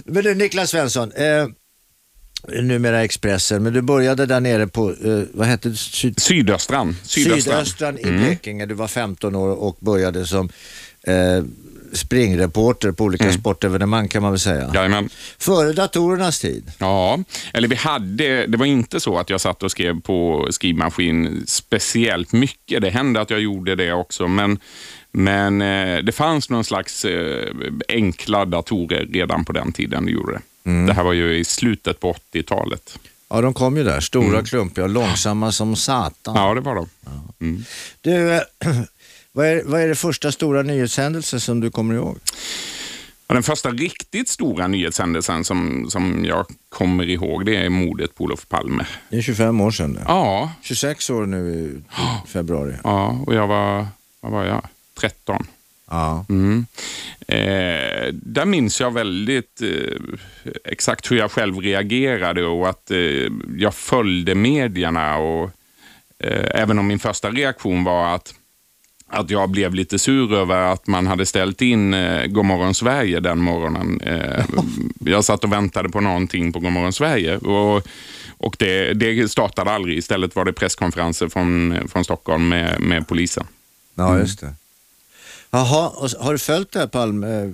[0.05, 1.47] Men du Niklas Svensson, eh,
[2.63, 5.77] numera Expressen, men du började där nere på, eh, vad hette det?
[5.77, 6.97] Syd- Sydöstran.
[7.03, 7.65] Sydöstran.
[7.67, 8.67] Sydöstran i Blekinge.
[8.67, 10.49] Du var 15 år och började som
[11.03, 11.43] eh,
[11.93, 14.71] springreporter på olika sportevenemang kan man väl säga.
[14.75, 15.09] Jajamän.
[15.39, 16.73] Före datorernas tid.
[16.79, 17.19] Ja,
[17.53, 22.33] eller vi hade, det var inte så att jag satt och skrev på skrivmaskin speciellt
[22.33, 22.83] mycket.
[22.83, 24.59] Det hände att jag gjorde det också, men,
[25.13, 27.53] men eh, det fanns någon slags eh,
[27.89, 30.07] enkla datorer redan på den tiden.
[30.07, 30.41] Det gjorde det.
[30.87, 32.99] Det här var ju i slutet på 80-talet.
[33.31, 34.01] Ja, de kom ju där.
[34.01, 36.37] Stora, klumpiga och långsamma som satan.
[36.37, 36.89] Ja, det var de.
[37.41, 37.65] Mm.
[38.01, 38.43] Du, eh,
[39.33, 42.19] vad är, vad är det första stora nyhetshändelse som du kommer ihåg?
[43.27, 48.49] Den första riktigt stora nyhetshändelsen som, som jag kommer ihåg, det är mordet på Olof
[48.49, 48.87] Palme.
[49.09, 49.95] Det är 25 år sedan.
[49.95, 50.03] Det.
[50.07, 51.83] Ja, 26 år nu i
[52.29, 52.75] februari.
[52.85, 53.87] ja och jag var,
[54.21, 54.69] vad var jag?
[55.01, 55.47] 13.
[55.91, 56.25] Ja.
[56.29, 56.67] Mm.
[57.29, 62.99] Eh, där minns jag väldigt eh, exakt hur jag själv reagerade och att eh,
[63.57, 65.17] jag följde medierna.
[65.17, 65.51] Och,
[66.19, 68.35] eh, även om min första reaktion var att,
[69.09, 73.39] att jag blev lite sur över att man hade ställt in eh, Godmorgon Sverige den
[73.39, 74.01] morgonen.
[74.01, 74.45] Eh,
[75.01, 77.37] jag satt och väntade på någonting på Godmorgon Sverige.
[77.37, 77.87] Och,
[78.39, 79.99] och det, det startade aldrig.
[79.99, 83.47] Istället var det presskonferenser från, från Stockholm med, med polisen.
[83.95, 84.55] ja, just det.
[85.51, 87.51] Jaha, och s- har du följt det här Palme, eh,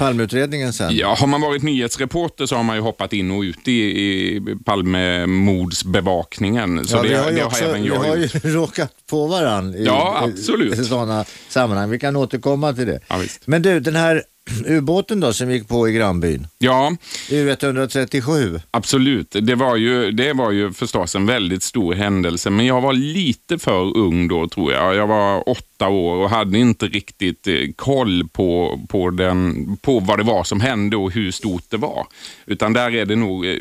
[0.00, 0.96] Palmeutredningen sen?
[0.96, 4.40] Ja, har man varit nyhetsreporter så har man ju hoppat in och ut i, i
[4.64, 6.86] Palmemordsbevakningen.
[6.86, 8.92] Så ja, det, vi har ju, det också, har även vi jag har ju råkat
[9.10, 10.78] på varandra i, Ja, absolut.
[10.78, 11.90] i, i sådana sammanhang.
[11.90, 13.00] Vi kan återkomma till det.
[13.08, 13.22] Ja.
[13.44, 14.22] Men du, den här
[14.66, 16.92] ubåten då som gick på i grannbyn, Ja,
[17.28, 18.60] U137.
[18.70, 19.36] absolut.
[19.42, 23.58] Det var, ju, det var ju förstås en väldigt stor händelse, men jag var lite
[23.58, 24.94] för ung då tror jag.
[24.94, 30.18] Jag var åtta år och hade inte riktigt eh, koll på, på, den, på vad
[30.18, 32.06] det var som hände och hur stort det var.
[32.46, 33.56] Utan där är det nog, eh,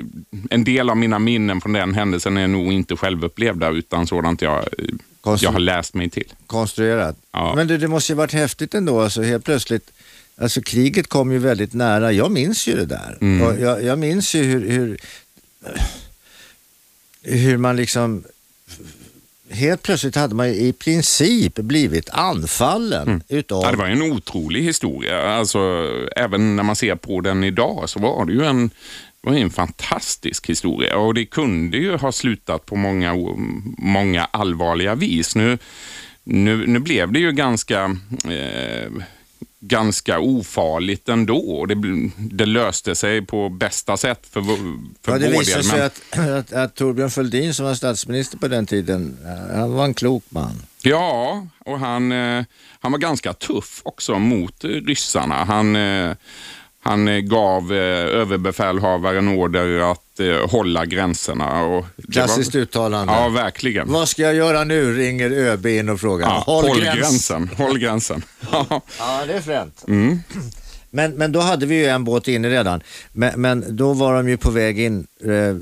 [0.49, 4.65] en del av mina minnen från den händelsen är nog inte självupplevda utan sådant jag,
[5.21, 6.33] Konstru- jag har läst mig till.
[6.47, 7.17] konstruerat.
[7.31, 7.53] Ja.
[7.55, 9.91] Men du, det måste ju varit häftigt ändå, alltså helt plötsligt.
[10.41, 12.11] Alltså kriget kom ju väldigt nära.
[12.11, 13.17] Jag minns ju det där.
[13.21, 13.47] Mm.
[13.47, 14.97] Och jag, jag minns ju hur, hur,
[17.23, 18.23] hur man liksom
[19.49, 23.63] helt plötsligt hade man i princip blivit anfallen utav...
[23.63, 25.21] Ja, det var en otrolig historia.
[25.21, 25.59] Alltså,
[26.15, 28.67] även när man ser på den idag så var det ju en,
[29.21, 33.15] det var en fantastisk historia och det kunde ju ha slutat på många,
[33.77, 35.35] många allvarliga vis.
[35.35, 35.57] Nu,
[36.23, 37.83] nu, nu blev det ju ganska
[38.25, 38.91] eh,
[39.59, 41.65] ganska ofarligt ändå.
[41.65, 41.75] Det,
[42.17, 45.63] det löste sig på bästa sätt för, för Ja, det vår visade del.
[45.63, 49.73] sig Men, att, att, att Torbjörn Fälldin som var statsminister på den tiden, eh, han
[49.73, 50.61] var en klok man.
[50.83, 52.43] ja, och han, eh,
[52.79, 55.43] han var ganska tuff också mot ryssarna.
[55.43, 56.15] Han, eh,
[56.81, 61.61] han gav överbefälhavaren order att eh, hålla gränserna.
[61.63, 63.13] Och Klassiskt var, uttalande.
[63.13, 63.91] Ja, verkligen.
[63.91, 64.97] Vad ska jag göra nu?
[64.97, 66.27] ringer ÖB in och frågar.
[66.27, 67.49] Ja, håll, gränsen.
[67.57, 68.23] Håll gränsen.
[68.51, 68.81] Ja.
[68.99, 69.83] Ja, det är fränt.
[69.87, 70.19] Mm.
[70.91, 72.81] Men, men då hade vi ju en båt inne redan.
[73.13, 75.53] Men, men då var de ju på väg in, eh,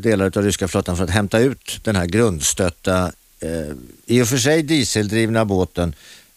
[0.00, 4.36] delar av ryska flottan, för att hämta ut den här grundstötta, eh, i och för
[4.36, 5.94] sig dieseldrivna båten,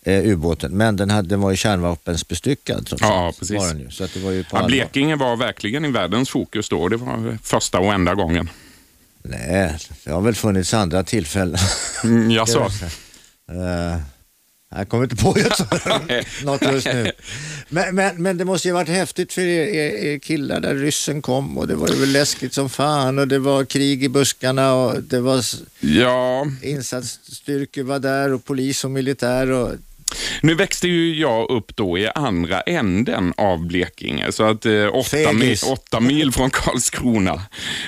[0.08, 3.58] eh, ubåten, men den, hade, den var ju kärnvapensbestyckad trots Ja, allt, precis.
[3.58, 4.66] Var den ju, så att det var ju på Ja.
[4.68, 6.88] Blekinge var verkligen i världens fokus då.
[6.88, 8.50] Det var första och enda gången.
[9.24, 11.60] Nej, det har väl funnits andra tillfällen.
[12.04, 12.66] Mm, jag sa.
[13.52, 13.98] Uh,
[14.76, 15.30] jag kommer inte på
[16.44, 17.12] något just nu.
[17.70, 21.22] Men, men, men det måste ju varit häftigt för er, er, er killar där ryssen
[21.22, 25.04] kom och det var ju läskigt som fan och det var krig i buskarna och
[25.04, 25.44] det var
[25.80, 29.72] Ja, insatsstyrkor var där och polis och militär och
[30.42, 35.34] Nu växte ju jag upp då i andra änden av Blekinge, så att eh, åtta,
[35.34, 37.34] mil, åtta mil från Karlskrona.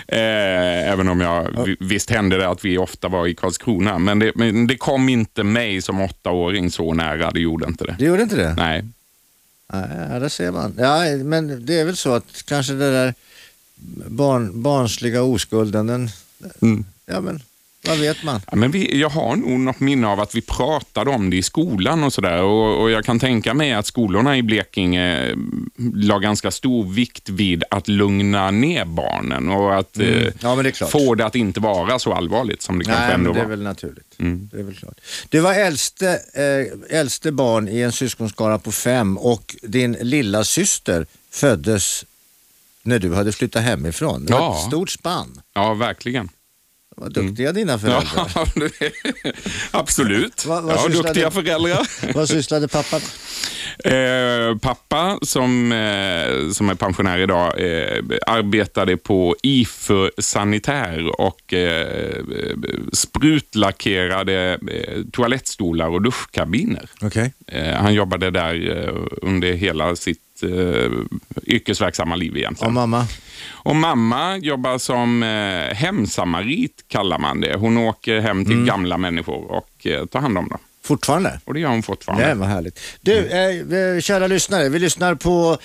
[0.08, 4.19] Eh, även om jag, vi- visst hände det att vi ofta var i Karlskrona, men
[4.19, 7.95] det, men det kom inte mig som åttaåring så nära, det gjorde inte det.
[7.99, 8.53] det gjorde inte det?
[8.58, 8.84] Nej.
[10.12, 10.73] Ja, det ser man.
[10.77, 13.13] Ja, men det är väl så att kanske det där
[14.08, 16.10] barn, barnsliga oskulden, den,
[16.62, 16.86] Mm.
[17.05, 17.41] ja men
[17.87, 18.41] vad vet man?
[18.51, 21.43] Ja, men vi, jag har nog något minne av att vi pratade om det i
[21.43, 22.41] skolan och sådär.
[22.43, 25.35] Och, och jag kan tänka mig att skolorna i Blekinge eh,
[25.95, 31.15] la ganska stor vikt vid att lugna ner barnen och att eh, Ja, det få
[31.15, 33.49] det att inte vara så allvarligt som det kanske Nej, ändå men det är var.
[33.49, 34.15] väl naturligt.
[34.19, 34.49] Mm.
[34.53, 34.97] Det är väl klart.
[35.29, 41.05] Du var äldste, eh, äldste barn i en syskonskara på fem och din lilla syster
[41.31, 42.05] föddes
[42.83, 44.25] när du hade flyttat hemifrån.
[44.25, 44.55] Det var Ja.
[44.59, 45.41] ett stort spann.
[45.53, 46.29] Ja, verkligen.
[46.99, 48.31] Vad duktiga dina föräldrar.
[48.35, 48.91] Ja, det-
[49.71, 50.45] Absolut.
[50.45, 51.88] Vad- vad ja, sysslade- duktiga föräldrar.
[52.13, 52.99] Vad sysslade pappa?
[53.83, 62.23] Eh, pappa, som, eh, som är pensionär idag, eh, arbetade på IFÖ Sanitär och eh,
[62.93, 66.89] sprutlackerade eh, toalettstolar och duschkabiner.
[67.01, 67.33] Okej.
[67.47, 68.89] Eh, han jobbade där
[69.21, 70.91] under hela sitt eh,
[71.47, 72.67] yrkesverksamma liv egentligen.
[72.67, 73.08] Och mamma?
[73.49, 77.56] Och mamma jobbar som eh, hemsamarit, kallar man det.
[77.58, 78.45] Hon åker hem Mm.
[78.45, 80.60] till gamla människor och eh, tar hand om dem.
[80.84, 81.39] Fortfarande?
[81.45, 82.25] Och det gör hon fortfarande.
[82.25, 82.80] Nej, vad härligt.
[83.02, 85.58] Du, eh, eh, kära lyssnare, vi lyssnar på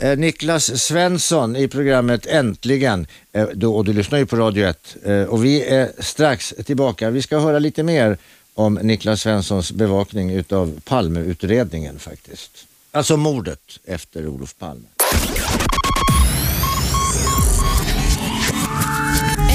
[0.00, 3.06] eh, Niklas Svensson i programmet Äntligen.
[3.32, 4.96] Eh, då, och du lyssnar ju på Radio 1.
[5.04, 7.10] Eh, och vi är strax tillbaka.
[7.10, 8.18] Vi ska höra lite mer
[8.54, 12.50] om Niklas Svenssons bevakning utav Palmeutredningen faktiskt.
[12.94, 14.88] Alltså mordet efter Olof Palme.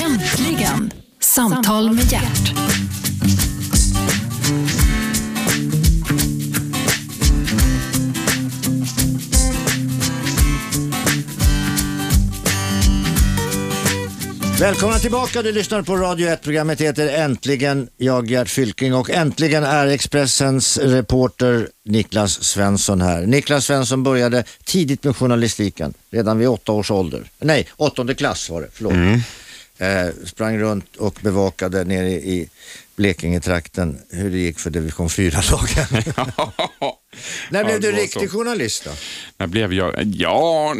[0.06, 0.92] Äntligen!
[1.20, 2.77] Samtal med hjärt.
[14.60, 16.42] Välkomna tillbaka, du lyssnar på Radio 1.
[16.42, 17.90] Programmet heter Äntligen.
[17.98, 23.26] Jag Gert Fylking och äntligen är Expressens reporter Niklas Svensson här.
[23.26, 27.24] Niklas Svensson började tidigt med journalistiken, redan vid åtta års ålder.
[27.40, 28.94] Nej, åttonde klass var det, förlåt.
[29.78, 32.50] Eh, sprang runt och bevakade nere i
[32.98, 36.04] Blekinge-trakten hur det gick för division 4-lagen.
[37.50, 38.38] När blev Ja, du riktig så.
[38.38, 38.92] journalist då?
[39.38, 40.04] När blev jag?
[40.16, 40.76] Ja,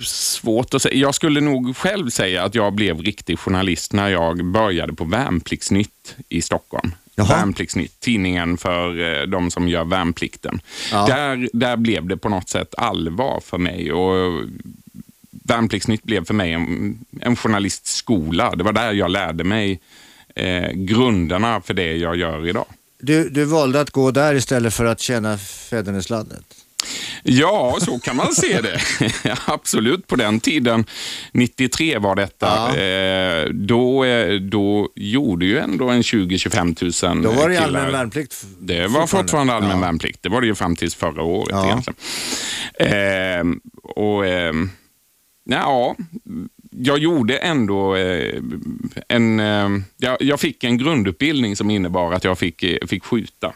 [0.00, 0.94] svårt att säga.
[0.94, 6.16] Jag skulle nog själv säga att jag blev riktig journalist när jag började på Värnpliktsnytt
[6.28, 6.92] i Stockholm.
[7.14, 7.26] Jaha.
[7.36, 10.60] Värnpliktsnytt, tidningen för eh, de som gör värnplikten.
[10.92, 11.06] Ja.
[11.06, 13.92] Där, där blev det på något sätt allvar för mig.
[13.92, 14.42] Och
[15.30, 18.54] Värnpliktsnytt blev för mig en, en journalistskola.
[18.56, 19.80] Det var där jag lärde mig
[20.38, 22.66] eh, grunderna för det jag gör idag.
[23.00, 26.44] Du, du valde att gå där istället för att tjäna fäderneslandet.
[27.22, 28.80] Ja, så kan man se det.
[29.46, 30.84] Absolut, på den tiden,
[31.32, 32.76] 93 var detta, Ja.
[32.76, 37.66] eh, då, eh, då gjorde ju ändå en 20-25 000 Då var det killar.
[37.66, 38.44] allmän värnplikt.
[38.60, 39.76] Det var fortfarande allmän Ja.
[39.80, 40.22] värnplikt.
[40.22, 41.66] Det var det ju fram tills förra året Ja.
[41.66, 41.96] egentligen.
[42.78, 44.52] Eh, och, eh,
[45.44, 45.96] ja,
[46.70, 48.42] jag gjorde ändå eh,
[49.08, 49.40] en...
[49.40, 49.68] Eh,
[50.20, 53.52] jag, fick en grundutbildning som innebar att jag fick, eh, fick skjuta.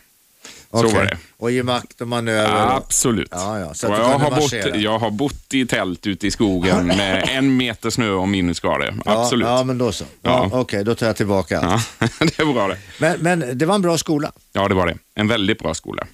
[0.70, 0.94] Så Okej.
[0.94, 1.18] var det.
[1.37, 2.77] Och ge makt och manöver.
[2.77, 3.29] Absolut.
[3.31, 7.29] Ja, ja, så jag, har bott, jag har bott i tält ute i skogen med
[7.29, 8.94] en meter snö och minusgrader.
[9.05, 9.46] Ja, Absolut.
[9.46, 10.05] Ja, men då så.
[10.22, 10.48] Ja.
[10.53, 10.61] Ja.
[10.61, 11.90] Okej, då tar jag tillbaka allt.
[11.98, 12.79] Ja, det är bra det.
[12.98, 14.33] Men, men det var en bra skola.
[14.53, 14.96] Ja, det var det.
[15.14, 16.07] En väldigt bra skola.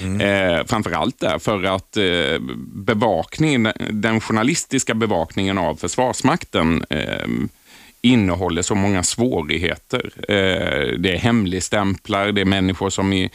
[0.00, 0.20] Mm.
[0.20, 2.38] Eh, framförallt därför att eh,
[2.74, 7.26] bevakningen, den journalistiska bevakningen av Försvarsmakten eh,
[8.02, 10.12] innehåller så många svårigheter.
[10.28, 13.28] Eh, det är hemligstämplar, det är människor som eh,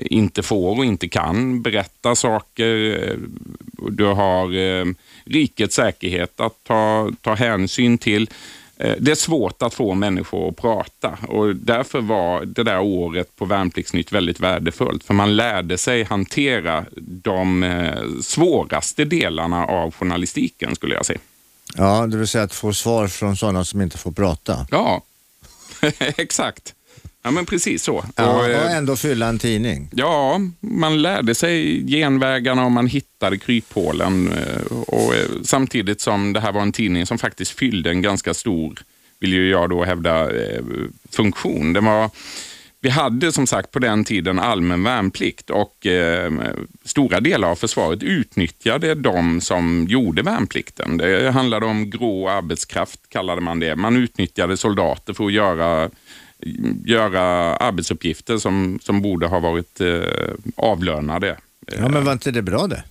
[0.00, 3.00] inte får och inte kan berätta saker.
[3.02, 3.16] Eh,
[3.90, 4.48] du har
[5.30, 8.30] rikets säkerhet att ta, ta hänsyn till.
[8.80, 13.36] Eh, Det är svårt att få människor att prata och därför var det där året
[13.36, 15.04] på Värnpliktsnytt väldigt värdefullt.
[15.04, 21.18] För man lärde sig hantera de eh, svåraste delarna av journalistiken skulle jag säga.
[21.76, 24.66] Ja, det vill säga att få svar från sådana som inte får prata.
[24.70, 25.02] Ja,
[25.98, 26.74] exakt.
[27.22, 28.04] Ja, men precis så.
[28.16, 29.88] Ja, Och, och eh, ändå fylla en tidning.
[29.92, 34.32] Ja, man lärde sig genvägarna och man hittade kryphålen.
[34.32, 38.34] eh, Och eh, samtidigt som det här var en tidning som faktiskt fyllde en ganska
[38.34, 38.78] stor,
[39.20, 40.28] vill ju jag då hävda,
[41.10, 41.72] funktion.
[41.72, 42.10] Det var,
[42.80, 46.32] vi hade som sagt på den tiden allmän värnplikt och eh,
[46.84, 50.96] stora delar av försvaret utnyttjade de som gjorde värnplikten.
[50.96, 53.76] Det handlade om grå arbetskraft, kallade man det.
[53.76, 55.90] Man utnyttjade soldater för att göra
[56.84, 60.00] göra arbetsuppgifter som, som borde ha varit eh,
[60.56, 61.36] avlönade.
[61.76, 62.82] Ja, men var inte det bra det?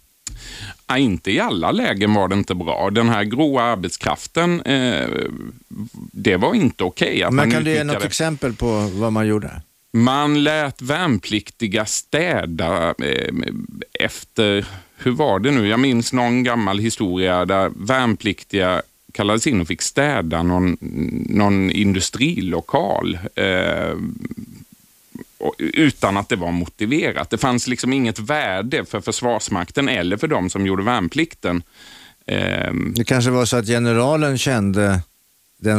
[0.88, 2.90] Ja, inte i alla lägen var det inte bra.
[2.90, 5.10] Den här gråa arbetskraften, eh,
[6.12, 7.24] det var inte okej.
[7.24, 9.62] att Men kan du ge något exempel på vad man gjorde?
[9.94, 13.34] Man lät värnpliktiga städa eh,
[13.94, 14.66] efter,
[14.98, 15.68] hur var det nu?
[15.68, 18.82] Jag minns någon gammal historia där värnpliktiga
[19.18, 20.78] kallades in och fick städa någon,
[21.30, 23.20] någon industrilokal.
[23.36, 23.96] Eh,
[25.58, 27.30] utan att det var motiverat.
[27.30, 31.64] Det fanns liksom inget värde för Försvarsmakten eller för de som gjorde värnplikten.
[32.26, 35.02] Eh, Det kanske var så att generalen kände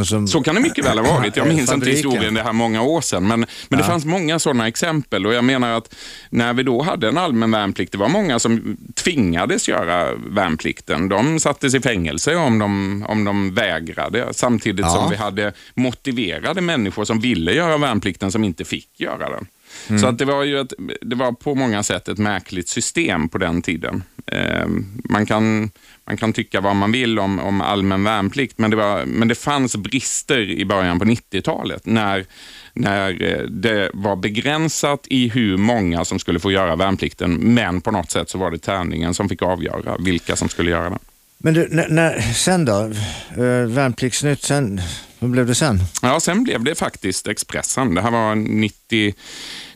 [0.05, 0.27] som...
[0.27, 1.37] Så kan det mycket väl ha varit.
[1.37, 3.27] Jag minns inte historien, det här många år sedan.
[3.27, 3.83] Men, men det Ja.
[3.83, 5.95] fanns många sådana exempel och jag menar att
[6.29, 11.09] när vi då hade en allmän värnplikt, det var många som tvingades göra värnplikten.
[11.09, 14.91] De sattes i fängelse om de, om de vägrade, samtidigt Ja.
[14.91, 19.47] som vi hade motiverade människor som ville göra värnplikten som inte fick göra den.
[19.89, 20.01] Mm.
[20.01, 23.37] Så att det var ju ett, det var på många sätt ett märkligt system på
[23.37, 24.03] den tiden.
[24.31, 24.67] Eh,
[25.03, 25.71] man, kan,
[26.05, 29.35] man kan tycka vad man vill om, om allmän värnplikt, men det, var, men det
[29.35, 32.25] fanns brister i början på 90-talet när,
[32.73, 37.91] när eh, det var begränsat i hur många som skulle få göra värnplikten, men på
[37.91, 40.99] något sätt så var det tärningen som fick avgöra vilka som skulle göra den.
[41.37, 42.91] Men du, när, när, sen då?
[43.37, 44.81] Uh, Värnpliktsnytt, sen,
[45.19, 45.79] vad blev det sen?
[46.01, 47.95] Ja, sen blev det faktiskt Expressen.
[47.95, 49.13] Det här var 90,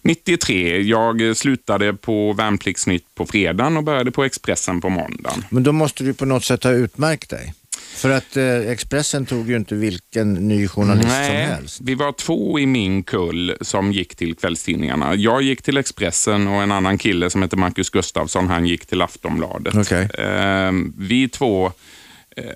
[0.01, 0.82] 93.
[0.82, 5.45] Jag slutade på Värnpliktsnytt på fredagen och började på Expressen på måndagen.
[5.49, 7.53] Men då måste du på något sätt ha utmärkt dig.
[7.95, 11.82] För att eh, Expressen tog ju inte vilken ny journalist som helst.
[11.84, 15.15] vi var två i min kull som gick till kvällstidningarna.
[15.15, 19.01] Jag gick till Expressen och en annan kille som heter Marcus Gustafsson, han gick till
[19.01, 19.75] Aftonbladet.
[19.75, 20.10] Okej.
[20.17, 21.71] Eh, vi två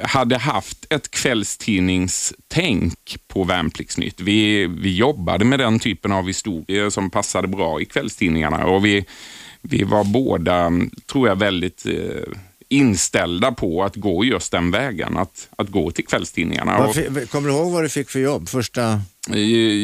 [0.01, 4.21] hade haft ett kvällstidningstänk på Värnpliktsnytt.
[4.21, 9.05] Vi, vi jobbade med den typen av historier som passade bra i kvällstidningarna och vi,
[9.61, 10.71] vi var båda,
[11.11, 11.93] tror jag, väldigt eh,
[12.69, 16.93] inställda på att gå just den vägen, att, att gå till kvällstidningarna.
[16.93, 18.49] Fi- Kommer du ihåg vad du fick för jobb?
[18.49, 19.01] Första...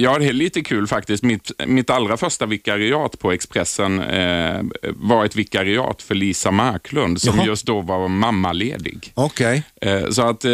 [0.01, 1.23] Ja, det är lite kul faktiskt.
[1.23, 7.37] Mitt, mitt allra första vikariat på Expressen eh, var ett vikariat för Lisa Marklund som
[7.37, 7.45] Jaha.
[7.47, 9.11] just då var mammaledig.
[9.13, 9.63] Okej.
[9.81, 10.51] Eh, så att eh,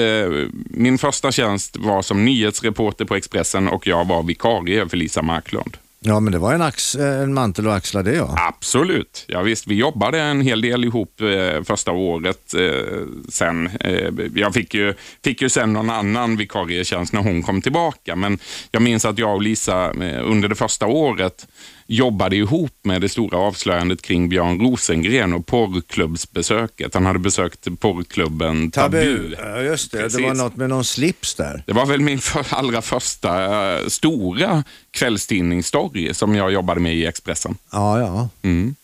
[0.69, 5.78] min första tjänst var som nyhetsreporter på Expressen och jag var vikarie för Lisa Marklund.
[6.01, 8.35] Ja, men det var en, ax, eh, en mantel och axla det ja.
[8.38, 9.25] Absolut.
[9.27, 12.53] Ja, visst, vi jobbade en hel del ihop eh, första året.
[12.53, 17.62] Eh, sen, eh, jag fick ju, fick ju sen någon annan vikarietjänst när hon kom
[17.62, 18.15] tillbaka.
[18.15, 18.39] Men
[18.71, 21.47] jag minns att jag och Lisa eh, under det första året
[21.91, 26.93] jobbade ihop med det stora avslöjandet kring Björn Rosengren och porrklubbsbesöket.
[26.93, 29.36] Han hade besökt porrklubben Tabu.
[29.39, 29.97] Ja, just det.
[29.97, 30.21] Det Precis.
[30.21, 31.63] var något med någon slips där.
[31.67, 37.06] Det var väl min för, allra första eh, stora kvällstidningsstory som jag jobbade med i
[37.06, 37.58] Expressen.
[37.71, 38.30] Ja, ja.
[38.41, 38.75] Mm.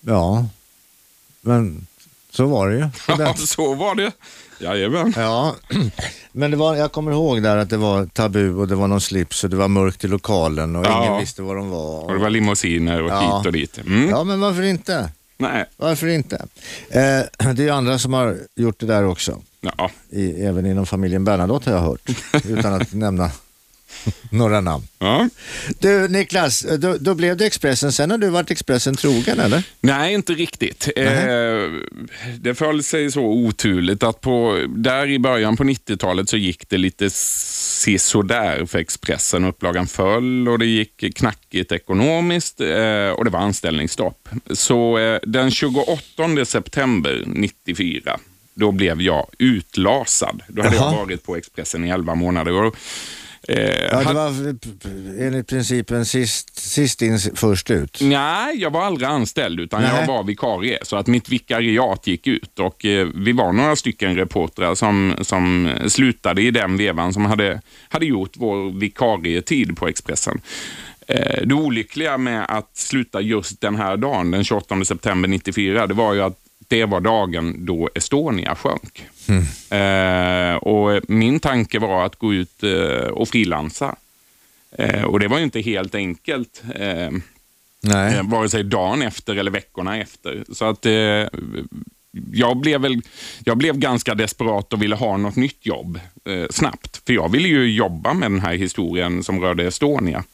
[0.00, 0.46] Ja.
[1.40, 1.86] Men
[2.30, 2.88] så var det ju.
[3.18, 4.12] Ja, så var det.
[4.60, 5.14] Jajamän.
[5.16, 5.56] Ja,
[6.32, 9.00] men det var, jag kommer ihåg där att det var tabu och det var någon
[9.00, 11.06] slips och det var mörkt i lokalen och Ja.
[11.06, 12.04] ingen visste var de var.
[12.04, 13.36] Och det var limousiner och Ja.
[13.38, 13.78] hit och dit.
[13.78, 14.08] Mm.
[14.08, 15.08] Ja, men varför inte?
[15.38, 15.64] Nej.
[15.76, 16.36] Varför inte?
[16.90, 16.98] Eh,
[17.54, 19.38] det är ju andra som har gjort det där också.
[19.60, 19.90] Ja.
[20.10, 22.10] I, även inom familjen Bernadotte har jag hört,
[22.48, 23.30] utan att nämna
[24.30, 24.84] några namn.
[24.98, 25.28] Ja.
[25.78, 27.92] Du Niklas, då, då blev det Expressen.
[27.92, 29.62] Sen har du varit Expressen trogen eller?
[29.80, 30.88] Nej, inte riktigt.
[30.96, 31.06] Eh,
[32.40, 36.78] det föll sig så oturligt att på, där i början på 90-talet så gick det
[36.78, 39.44] lite sisådär för Expressen.
[39.44, 44.28] Upplagan föll och det gick knackigt ekonomiskt eh, och det var anställningsstopp.
[44.50, 48.20] Så eh, den 28 september 94
[48.54, 50.42] då blev jag utlasad.
[50.48, 50.92] Då hade Jaha.
[50.92, 52.52] jag varit på Expressen i 11 månader.
[52.52, 52.76] Och,
[53.48, 53.56] eh,
[53.90, 54.54] Ja, det var
[55.26, 57.98] enligt principen sist, sist in först ut.
[58.02, 59.90] Nej, jag var aldrig anställd utan Nej.
[60.00, 60.78] jag var vikarie.
[60.82, 65.72] Så att mitt vikariat gick ut och eh, vi var några stycken reportrar som, som
[65.88, 70.40] slutade i den vevan som hade, hade gjort vår vikarietid på Expressen.
[71.08, 75.94] Eh, det olyckliga med att sluta just den här dagen, den 28 september 94, det
[75.94, 76.38] var ju att
[76.70, 79.06] det var dagen då Estonia sjönk.
[79.70, 83.96] Eh, och min tanke var att gå ut eh, och frilansa.
[84.78, 86.62] Eh, och det var ju inte helt enkelt.
[86.74, 87.10] Eh,
[87.82, 88.14] Nej.
[88.14, 90.44] Eh, vare sig dagen efter eller veckorna efter.
[90.52, 90.92] Så att eh,
[92.32, 93.02] jag blev, väl,
[93.44, 97.02] jag blev ganska desperat och ville ha något nytt jobb eh, snabbt.
[97.06, 100.24] För jag ville ju jobba med den här historien som rörde Estonia.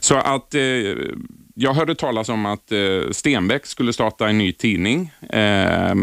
[0.00, 0.60] Så att eh,
[1.54, 5.12] jag hörde talas om att eh, Stenbeck skulle starta en ny tidning.
[5.30, 5.94] Eh,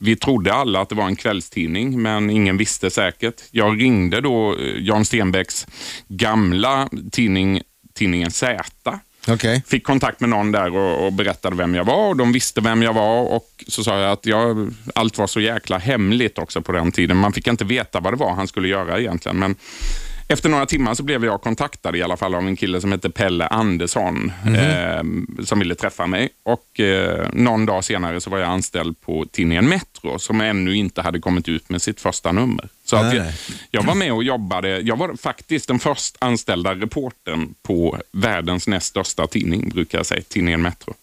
[0.00, 3.42] vi trodde alla att det var en kvällstidning, men ingen visste säkert.
[3.50, 5.66] Jag ringde då eh, Jan Stenbecks
[6.08, 7.62] gamla tidning,
[7.94, 8.62] tidningen Z
[9.28, 9.62] Okej.
[9.66, 12.82] fick kontakt med någon där och, och berättade vem jag var och de visste vem
[12.82, 16.72] jag var och så sa jag att jag, allt var så jäkla hemligt också på
[16.72, 17.16] den tiden.
[17.16, 19.38] Man fick inte veta vad det var han skulle göra egentligen.
[19.38, 19.56] Men
[20.32, 23.10] efter några timmar så blev jag kontaktad i alla fall av en kille som hette
[23.10, 26.28] Pelle Andersson eh, som ville träffa mig.
[26.42, 31.02] Och eh, Någon dag senare så var jag anställd på tidningen Metro som ännu inte
[31.02, 32.68] hade kommit ut med sitt första nummer.
[32.84, 33.26] Så att jag,
[33.70, 34.80] jag var med och jobbade.
[34.80, 40.22] Jag var faktiskt den först anställda reportern på världens näst största tidning, brukar jag säga,
[40.28, 40.94] tidningen Metro.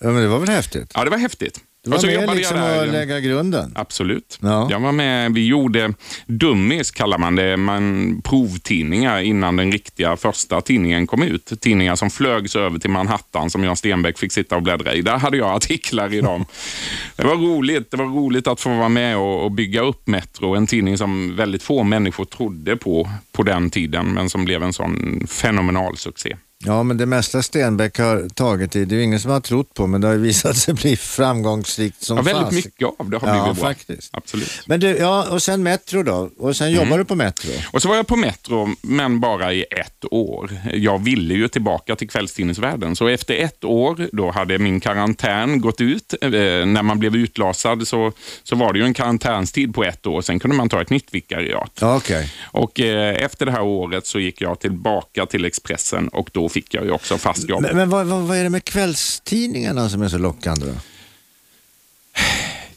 [0.00, 0.92] Ja, men det var väl häftigt?
[0.94, 1.60] Ja, det var häftigt.
[1.88, 3.72] Du var Och så med liksom jag att lägga grunden.
[3.74, 4.38] Absolut.
[4.42, 4.68] Ja.
[4.70, 5.94] Jag var med, vi gjorde
[6.26, 11.52] dummies kallar man det, man, provtidningar innan den riktiga första tidningen kom ut.
[11.60, 15.02] Tidningar som flögs över till Manhattan som Jan Stenbeck fick sitta och bläddra i.
[15.02, 16.44] Där hade jag artiklar i dem.
[17.16, 20.54] Det var roligt, det var roligt att få vara med och, och bygga upp Metro,
[20.54, 24.72] en tidning som väldigt få människor trodde på på den tiden, men som blev en
[24.72, 26.36] sån fenomenal succé.
[26.64, 29.74] Ja, men det mesta Stenbeck har tagit i, det är ju ingen som har trott
[29.74, 32.54] på, men det har visat sig bli framgångsrikt som Ja, väldigt fas.
[32.54, 33.68] mycket av det har Ja, blivit bra.
[33.68, 34.08] faktiskt.
[34.12, 34.50] Absolut.
[34.66, 36.30] Men du, ja, och sen Metro då?
[36.38, 36.80] Och sen Mm.
[36.84, 37.50] jobbar du på Metro?
[37.72, 40.50] Och så var jag på Metro, men bara i ett år.
[40.72, 45.80] Jag ville ju tillbaka till kvällstidningsvärlden, så efter ett år, då hade min karantän gått
[45.80, 46.14] ut.
[46.22, 50.20] Eh, när man blev utlasad så, så var det ju en karantänstid på ett år,
[50.22, 51.72] sen kunde man ta ett nytt vikariat.
[51.80, 52.32] Ja, okej.
[52.44, 56.74] Och eh, efter det här året så gick jag tillbaka till Expressen och då fick
[56.74, 57.62] jag ju också fast jobb.
[57.62, 60.72] Men, men vad, vad, vad är det med kvällstidningarna som är så lockande då?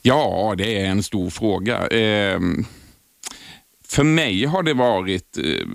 [0.02, 1.88] Ja, det är en stor fråga.
[1.88, 2.40] Eh,
[3.88, 5.68] för mig har det varit eh,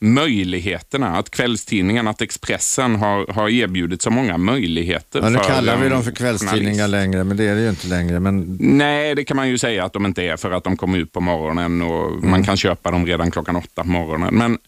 [0.00, 5.20] möjligheterna, att kvällstidningarna, att Expressen har, har erbjudit så många möjligheter.
[5.22, 6.90] Ja, nu kallar vi dem för kvällstidningar journalist.
[6.90, 8.20] längre, men det är det ju inte längre.
[8.20, 10.98] Men Nej, det kan man ju säga att de inte är för att de kommer
[10.98, 12.30] ut på morgonen och Mm.
[12.30, 14.34] man kan köpa dem redan klockan åtta på morgonen.
[14.34, 14.58] Men,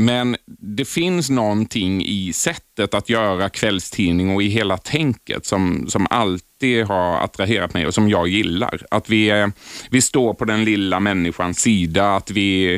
[0.00, 6.06] men det finns någonting i sättet att göra kvällstidning och i hela tänket som, som
[6.10, 8.82] alltid har attraherat mig och som jag gillar.
[8.90, 9.50] Att vi,
[9.90, 12.74] vi står på den lilla människans sida, att vi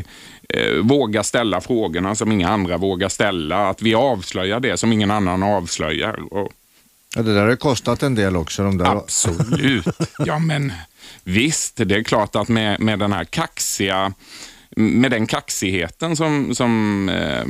[0.48, 5.10] eh, vågar ställa frågorna som inga andra vågar ställa, att vi avslöjar det som ingen
[5.10, 6.32] annan avslöjar.
[6.34, 6.52] Och,
[7.16, 8.62] ja, det där har kostat en del också.
[8.62, 8.86] De där.
[8.86, 9.86] Absolut.
[10.18, 10.72] Ja, men
[11.24, 14.12] visst, det är klart att med, med den här kaxiga
[14.76, 17.44] med den kaxigheten som, som eh,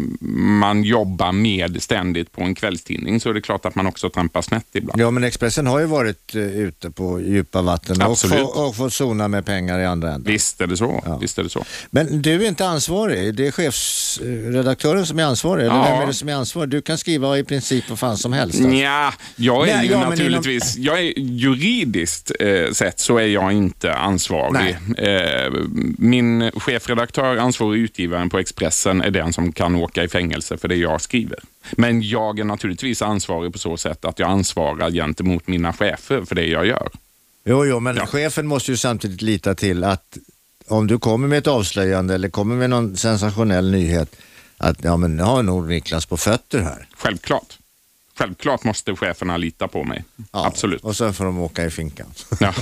[0.61, 4.43] man jobbar med ständigt på en kvällstidning så är det klart att man också trampar
[4.43, 5.01] snett ibland.
[5.01, 8.39] Ja, men Expressen har ju varit uh, ute på djupa vatten och, Absolut.
[8.39, 10.33] få, och fått sona med pengar i andra änden.
[10.33, 11.03] Visst är det så.
[11.07, 11.19] Ja.
[11.19, 11.65] Visst är det så.
[11.91, 13.35] Men du är inte ansvarig.
[13.35, 15.67] Det är chefsredaktören som är ansvarig.
[15.67, 15.85] Eller Ja.
[15.85, 16.71] vem är det som är ansvarig?
[16.71, 18.61] Du kan skriva i princip vad fan som helst.
[18.61, 18.73] alltså.
[18.79, 23.53] Ja, jag är Nej, ju ja, naturligtvis, jag är, juridiskt eh, sett så är jag
[23.53, 24.77] inte ansvarig.
[24.99, 25.53] Eh,
[25.99, 30.77] min chefredaktör, ansvarig utgivaren på Expressen, är den som kan åka i fängelse för det
[30.77, 31.39] jag skriver.
[31.73, 36.35] Men jag är naturligtvis ansvarig på så sätt att jag ansvarar gentemot mina chefer för
[36.35, 36.89] det jag gör.
[37.45, 38.07] Jo, jo, men Ja.
[38.07, 40.19] chefen måste ju samtidigt lita till att
[40.69, 44.17] om du kommer med ett avslöjande eller kommer med någon sensationell nyhet
[44.59, 46.87] att ja, men nu har nog Niklas på fötter här.
[46.97, 47.59] Självklart.
[48.19, 50.05] Självklart måste cheferna lita på mig.
[50.33, 50.85] Ja, Absolut.
[50.85, 52.07] Och sen får de åka i finkan.
[52.41, 52.55] Ja.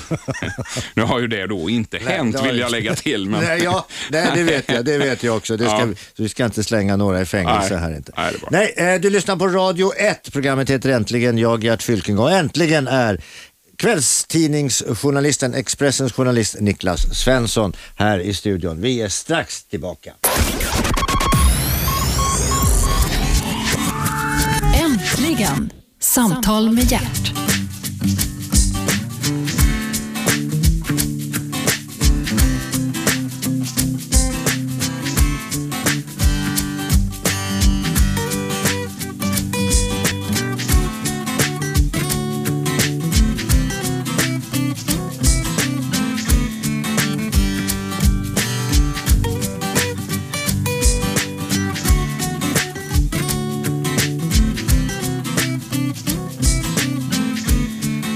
[0.94, 3.28] Nu har ju det då inte hänt, det har vill jag lägga till.
[3.28, 3.44] Men...
[3.44, 4.84] Nej, ja, nej, det vet jag.
[4.84, 5.57] Det vet jag också.
[5.57, 5.88] Det ska, Ja.
[6.16, 7.80] vi ska inte slänga några i fängelse Nej.
[7.82, 8.12] här inte.
[8.16, 8.74] Nej.
[8.76, 10.32] Nej, eh, du lyssnar på Radio 1.
[10.32, 11.38] Programmet heter Äntligen.
[11.38, 12.18] Jag, Gert Fylking.
[12.18, 13.20] Och äntligen är
[13.76, 18.80] kvällstidningsjournalisten, Expressens journalist Niklas Svensson här i studion.
[18.80, 20.12] Vi är strax tillbaka.
[25.41, 25.72] Äntligen!
[26.01, 27.32] Samtal med hjärt.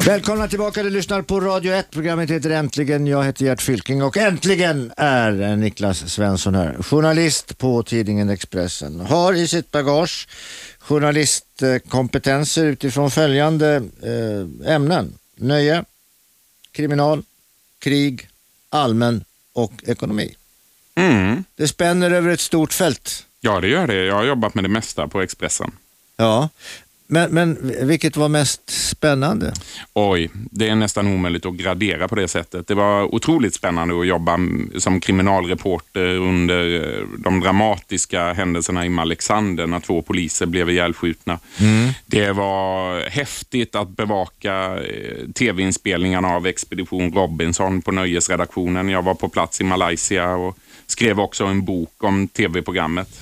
[0.06, 1.90] Välkomna tillbaka, du lyssnar på Radio 1.
[1.90, 3.06] Programmet heter Äntligen.
[3.06, 6.82] Jag heter Gert Fylking och äntligen är Niklas Svensson här.
[6.82, 9.00] Journalist på tidningen Expressen.
[9.00, 10.28] Har i sitt bagage
[10.78, 15.14] journalistkompetenser utifrån följande eh, ämnen.
[15.36, 15.84] Nöje,
[16.72, 17.22] kriminal,
[17.78, 18.28] krig,
[18.68, 20.34] allmän och ekonomi.
[20.94, 21.44] Mm.
[21.56, 23.26] Det spänner över ett stort fält.
[23.40, 24.04] Ja, det gör det.
[24.04, 25.72] Jag har jobbat med det mesta på Expressen.
[26.16, 26.48] Ja,
[27.06, 29.52] men, men vilket var mest spännande?
[29.92, 32.68] Oj, det är nästan omöjligt att gradera på det sättet.
[32.68, 34.38] Det var otroligt spännande att jobba
[34.78, 41.38] som kriminalreporter under eh, de dramatiska händelserna i Malexander när två poliser blev ihjälskjutna.
[42.06, 48.88] Det var häftigt att bevaka eh, tv-inspelningarna av Expedition Robinson på Nöjesredaktionen.
[48.88, 53.20] Jag var på plats i Malaysia och skrev också en bok om tv-programmet.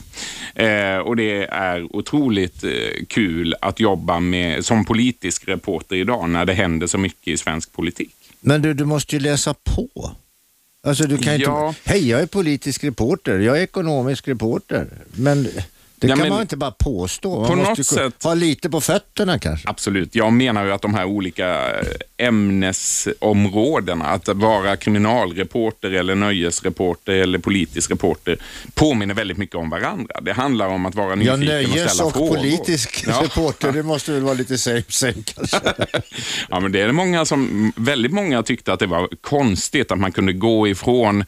[0.54, 2.70] Eh, och det är otroligt eh,
[3.08, 7.72] kul att jobba med, som politisk reporter idag när det händer så mycket i svensk
[7.72, 8.14] politik.
[8.40, 10.10] Men du, du måste ju läsa på.
[10.86, 11.68] Alltså du kan Ja.
[11.68, 11.80] inte...
[11.90, 14.86] Hej, jag är politisk reporter, jag är ekonomisk reporter.
[15.12, 15.48] Men
[16.02, 17.40] det Ja, kan men- man inte bara påstå.
[17.40, 19.68] Man På måste sätt- ha lite på fötterna kanske.
[19.68, 20.14] Absolut.
[20.14, 21.86] Jag menar ju att de här olika eh,
[22.16, 28.36] ämnesområdena, att vara kriminalreporter eller nöjesreporter eller politisk reporter,
[28.74, 30.20] påminner väldigt mycket om varandra.
[30.22, 32.36] Det handlar om att vara Ja, nyfiken och nöjes ställa och frågor.
[32.36, 33.20] politisk Ja.
[33.24, 35.60] reporter, det måste väl vara lite same same kanske.
[36.50, 39.98] Ja, men det är det många som, väldigt många tyckte att det var konstigt att
[39.98, 41.24] man kunde gå ifrån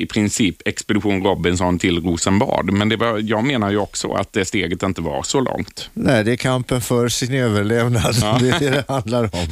[0.00, 2.72] i princip Expedition Robinson till Rosenbad.
[2.72, 5.90] Men det var, jag menar ju också att det steget inte var så långt.
[5.94, 8.14] Nej, det är kampen för sin överlevnad.
[8.40, 9.46] Det är det det handlar om.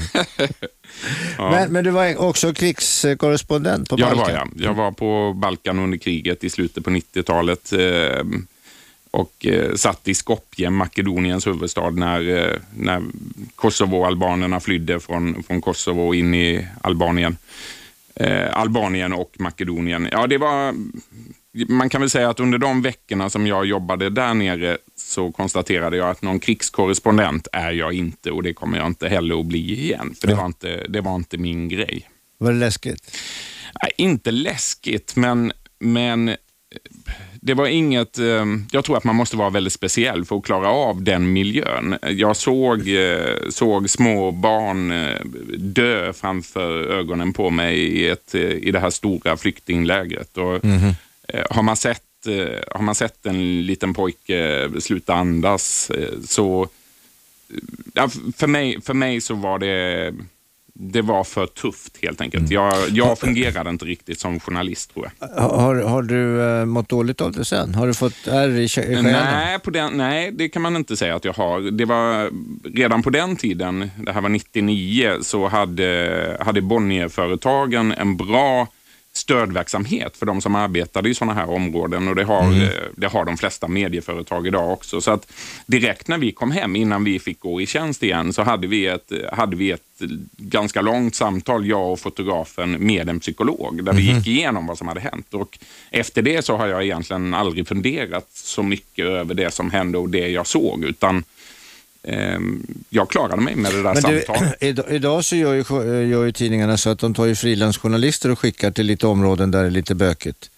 [1.51, 4.35] men, men du var också krigskorrespondent på Ja, det Balkan.
[4.35, 4.71] var jag.
[4.71, 8.27] Jag var på Balkan under kriget i slutet på 90-talet eh,
[9.11, 13.03] och eh, satt i Skopje, Makedoniens huvudstad, när, eh, när
[13.57, 17.37] Kosovo-albanerna flydde från, från Kosovo in i Albanien.
[18.21, 20.09] Eh, Albanien och Makedonien.
[20.13, 20.75] Ja, det var...
[21.69, 25.97] Man kan väl säga att under de veckorna som jag jobbade där nere så konstaterade
[25.97, 29.81] jag att någon krigskorrespondent är jag inte och det kommer jag inte heller att bli
[29.83, 30.15] igen.
[30.21, 32.09] För det, var inte, det var inte min grej.
[32.39, 33.17] Var det läskigt?
[33.83, 36.35] Nej, inte läskigt, men, men eh,
[37.41, 38.19] det var inget...
[38.19, 41.99] eh, Jag tror att man måste vara väldigt speciell för att klara av den miljön.
[42.03, 45.21] Jag såg, eh, såg små barn eh,
[45.59, 50.37] dö framför ögonen på mig i, ett, eh, i det här stora flyktinglägret.
[50.39, 52.03] Och, eh, har, man sett,
[52.71, 55.91] har man sett en liten pojke sluta andas
[56.27, 56.69] så...
[57.95, 60.15] Ja, för, mig, för mig så var det...
[60.81, 62.51] Det var för tufft helt enkelt.
[62.51, 65.29] Jag, jag fungerade inte riktigt som journalist tror jag.
[65.29, 67.75] Har, har du eh, mått dåligt av det sen?
[67.75, 69.05] Har du fått ärr i själen?
[69.05, 71.61] Nej, på den, nej, det kan man inte säga att jag har.
[71.61, 72.31] Det var
[72.75, 78.67] redan på den tiden, det här var 99, så hade, hade Bonnierföretagen en bra
[79.19, 83.25] stödverksamhet för de som arbetade i sådana här områden och det har, eh, det har
[83.25, 85.01] de flesta medieföretag idag också.
[85.01, 85.33] Så att
[85.67, 88.87] direkt när vi kom hem, innan vi fick gå i tjänst igen, så hade vi
[88.87, 89.83] ett, hade vi ett
[90.37, 94.89] ganska långt samtal, jag och fotografen, med en psykolog där vi gick igenom vad som
[94.89, 95.35] hade hänt.
[95.35, 95.59] Och
[95.91, 100.09] efter det så har jag egentligen aldrig funderat så mycket över det som hände och
[100.09, 101.25] det jag såg, utan
[102.91, 104.57] jag klarade mig med det där Men du, samtalet.
[104.63, 105.63] idag, idag så gör ju,
[106.09, 109.61] gör ju tidningarna så att de tar ju frilansjournalister och skickar till lite områden där
[109.61, 110.51] det är lite bökigt.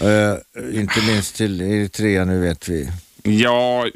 [0.00, 0.34] Eh,
[0.80, 2.88] inte minst till Eritrea nu vet vi.
[3.22, 3.86] Ja,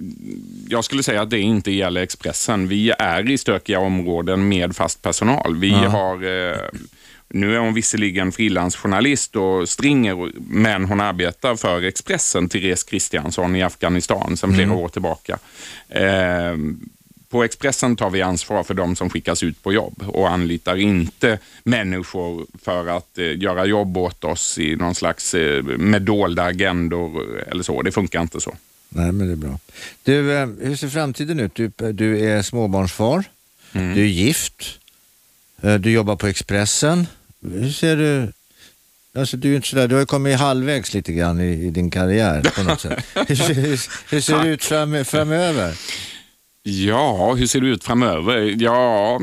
[0.69, 2.69] jag skulle säga att det inte gäller Expressen.
[2.69, 5.57] Vi är i stökiga områden med fast personal.
[5.57, 6.49] Vi har...
[6.51, 6.59] Eh,
[7.31, 13.63] nu är hon visserligen frilansjournalist och stringer, men hon arbetar för Expressen, Therese Kristiansson i
[13.63, 15.39] Afghanistan sedan flera år tillbaka.
[15.89, 16.57] Eh,
[17.29, 21.39] på Expressen tar vi ansvar för de som skickas ut på jobb och anlitar inte
[21.63, 27.41] människor för att eh, göra jobb åt oss i någon slags eh, med dolda agendor
[27.49, 27.83] eller så.
[27.83, 28.55] Det funkar inte så.
[28.89, 29.59] Nej, men det är bra.
[30.03, 31.55] Du, eh, hur ser framtiden ut?
[31.55, 33.25] Du, du är småbarnsfar,
[33.73, 33.95] Mm.
[33.95, 34.79] du är gift,
[35.63, 37.07] eh, du jobbar på Expressen.
[37.43, 38.33] Hur ser du...
[39.15, 41.91] Alltså, du, är inte sådär, du har ju kommit halvvägs lite grann i, i din
[41.91, 43.05] karriär på något sätt.
[43.15, 43.81] Hur, hur,
[44.11, 45.75] hur ser det ut fram, framöver?
[46.63, 48.55] Ja, hur ser det ut framöver?
[48.59, 49.21] Ja,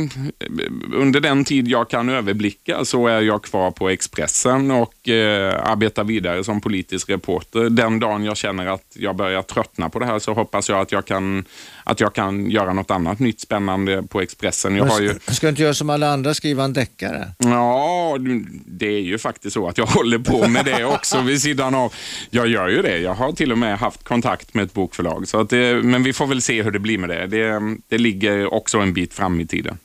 [0.93, 6.03] under den tid jag kan överblicka så är jag kvar på Expressen och eh, arbetar
[6.03, 7.69] vidare som politisk reporter.
[7.69, 10.91] Den dagen jag känner att jag börjar tröttna på det här så hoppas jag att
[10.91, 11.45] jag kan,
[11.87, 14.75] att jag kan göra något annat nytt spännande på Expressen.
[14.75, 17.27] Jag har ju, Ska, du inte göra som alla andra, skriva en deckare?
[17.37, 18.17] Ja,
[18.65, 21.93] det är ju faktiskt så att jag håller på med det också vid sidan av.
[22.29, 22.97] Jag gör ju det.
[22.97, 25.27] Jag har till och med haft kontakt med ett bokförlag.
[25.27, 27.27] Så att det, men vi får väl se hur det blir med det.
[27.27, 27.75] det.
[27.87, 29.77] Det ligger också en bit fram i tiden.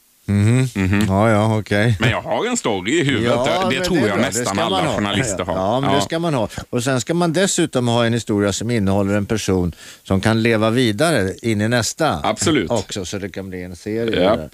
[1.09, 1.97] Ja, ja, okej.
[2.01, 3.31] Men jag har en story i huvudet.
[3.31, 4.17] Ja, det tror är jag bra.
[4.17, 4.95] Det nästan alla ha.
[4.95, 5.57] journalister har.
[5.57, 6.49] Ja, men det ska man ha.
[6.71, 10.71] Och sen ska man dessutom ha en historia som innehåller en person som kan leva
[10.71, 12.21] vidare in i nästa.
[12.23, 12.71] Absolut.
[12.71, 14.21] Också, så det kan bli en serie.
[14.21, 14.51] Där.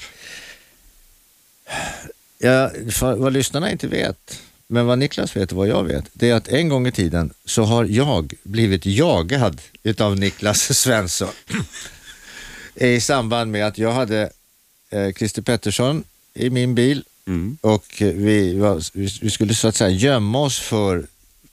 [2.38, 2.70] Ja,
[3.00, 6.48] vad lyssnarna inte vet, men vad Niklas vet och vad jag vet, det är att
[6.48, 11.28] en gång i tiden så har jag blivit jagad utav Niklas Svensson
[12.74, 14.30] i samband med att jag hade
[14.90, 17.58] eh, Christer Pettersson i min bil Mm.
[17.60, 18.82] och vi, var,
[19.24, 21.06] vi skulle så att säga gömma oss för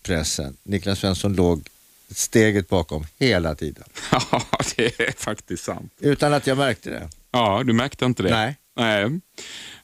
[0.04, 0.58] pressen.
[0.64, 1.68] Niklas Svensson låg
[2.12, 3.84] steget bakom hela tiden.
[4.12, 4.42] Ja,
[4.76, 5.94] det är faktiskt sant.
[6.00, 7.10] Utan att jag märkte det.
[7.32, 8.30] Ja, du märkte inte det?
[8.30, 8.56] Nej.
[8.76, 9.20] Nej.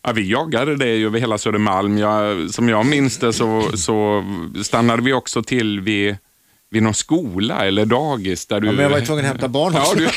[0.01, 1.97] Ja, vi jagade det ju över hela Södermalm.
[1.97, 4.23] Jag, som jag minns det så, så
[4.63, 6.17] stannade vi också till vid,
[6.72, 8.45] vid någon skola eller dagis.
[8.45, 10.09] Där du, Ja, men jag var ju tvungen att hämta barn Ja, du,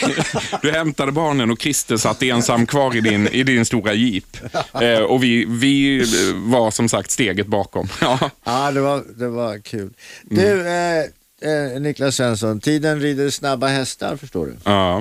[0.62, 4.36] du hämtade barnen och Christer satt ensam kvar i din, i din stora jeep.
[4.80, 7.88] Eh, och vi, vi var som sagt steget bakom.
[8.00, 8.30] Ja.
[8.44, 9.90] Ja, det var, det var kul.
[10.22, 10.98] Du, eh,
[11.40, 14.56] eh, Niklas Svensson, tiden rider snabba hästar förstår du.
[14.64, 14.98] Ja.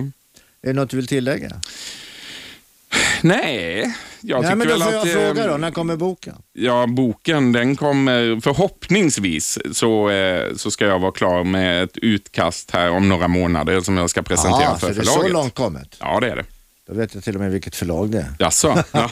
[0.61, 1.61] Är det något du vill tillägga?
[3.21, 5.07] Nej, jag Nej, men då får jag att...
[5.07, 6.35] eh, fråga då, när kommer boken?
[6.53, 12.71] Ja, boken den kommer förhoppningsvis så, eh, så ska jag vara klar med ett utkast
[12.71, 15.27] här om några månader som jag ska presentera Ja, för så det är förlaget.
[15.27, 15.95] så långt kommet.
[15.99, 16.45] Ja, det är det.
[16.87, 18.33] Då vet jag till och med vilket förlag det är.
[18.39, 18.83] Jaså?
[18.91, 19.09] Ja.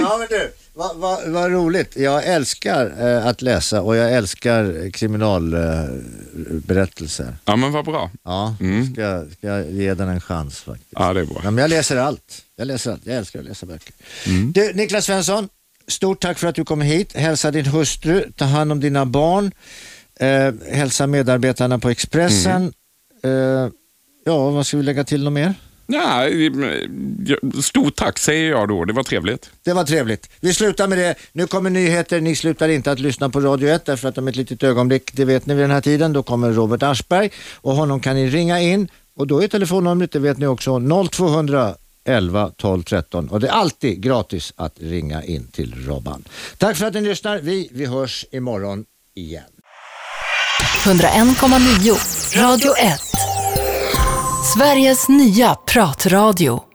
[0.00, 1.96] Ja, men du, vad va, vad roligt.
[1.96, 7.36] Jag älskar eh, att läsa och jag älskar kriminalberättelser.
[7.44, 8.10] ja, men vad bra.
[8.24, 8.56] ja,
[8.92, 10.90] ska, jag- ska jag ge den en chans faktiskt.
[10.90, 11.40] Ja, det är bra.
[11.44, 12.42] Ja, men jag läser allt.
[12.56, 13.06] Jag läser allt.
[13.06, 13.94] Jag älskar att läsa böcker.
[14.52, 15.48] Du, Niklas Svensson,
[15.88, 17.16] stort tack för att du kom hit.
[17.16, 19.52] Hälsa din hustru, ta hand om dina barn,
[20.20, 22.72] eh, hälsa medarbetarna på Expressen.
[23.24, 23.30] Eh,
[24.24, 25.54] ja, vad ska vi lägga till något mer?
[25.86, 26.24] Ja,
[27.62, 28.84] stort tack säger jag då.
[28.84, 29.50] Det var trevligt.
[29.64, 30.30] Det var trevligt.
[30.40, 31.14] Vi slutar med det.
[31.32, 32.20] Nu kommer nyheter.
[32.20, 35.24] Ni slutar inte att lyssna på Radio 1 därför att om ett litet ögonblick, det
[35.24, 38.60] vet ni vid den här tiden, då kommer Robert Aschberg och honom kan ni ringa
[38.60, 40.80] in och då är telefonnumret, det vet ni också,
[41.10, 41.74] 0200
[42.06, 46.24] 11 12 13 och det är alltid gratis att ringa in till Robban.
[46.58, 47.38] Tack för att ni lyssnar.
[47.38, 48.84] Vi, vi hörs imorgon
[49.14, 49.42] igen.
[50.84, 53.00] 101,9 Radio 1.
[54.54, 56.65] Sveriges nya pratradio.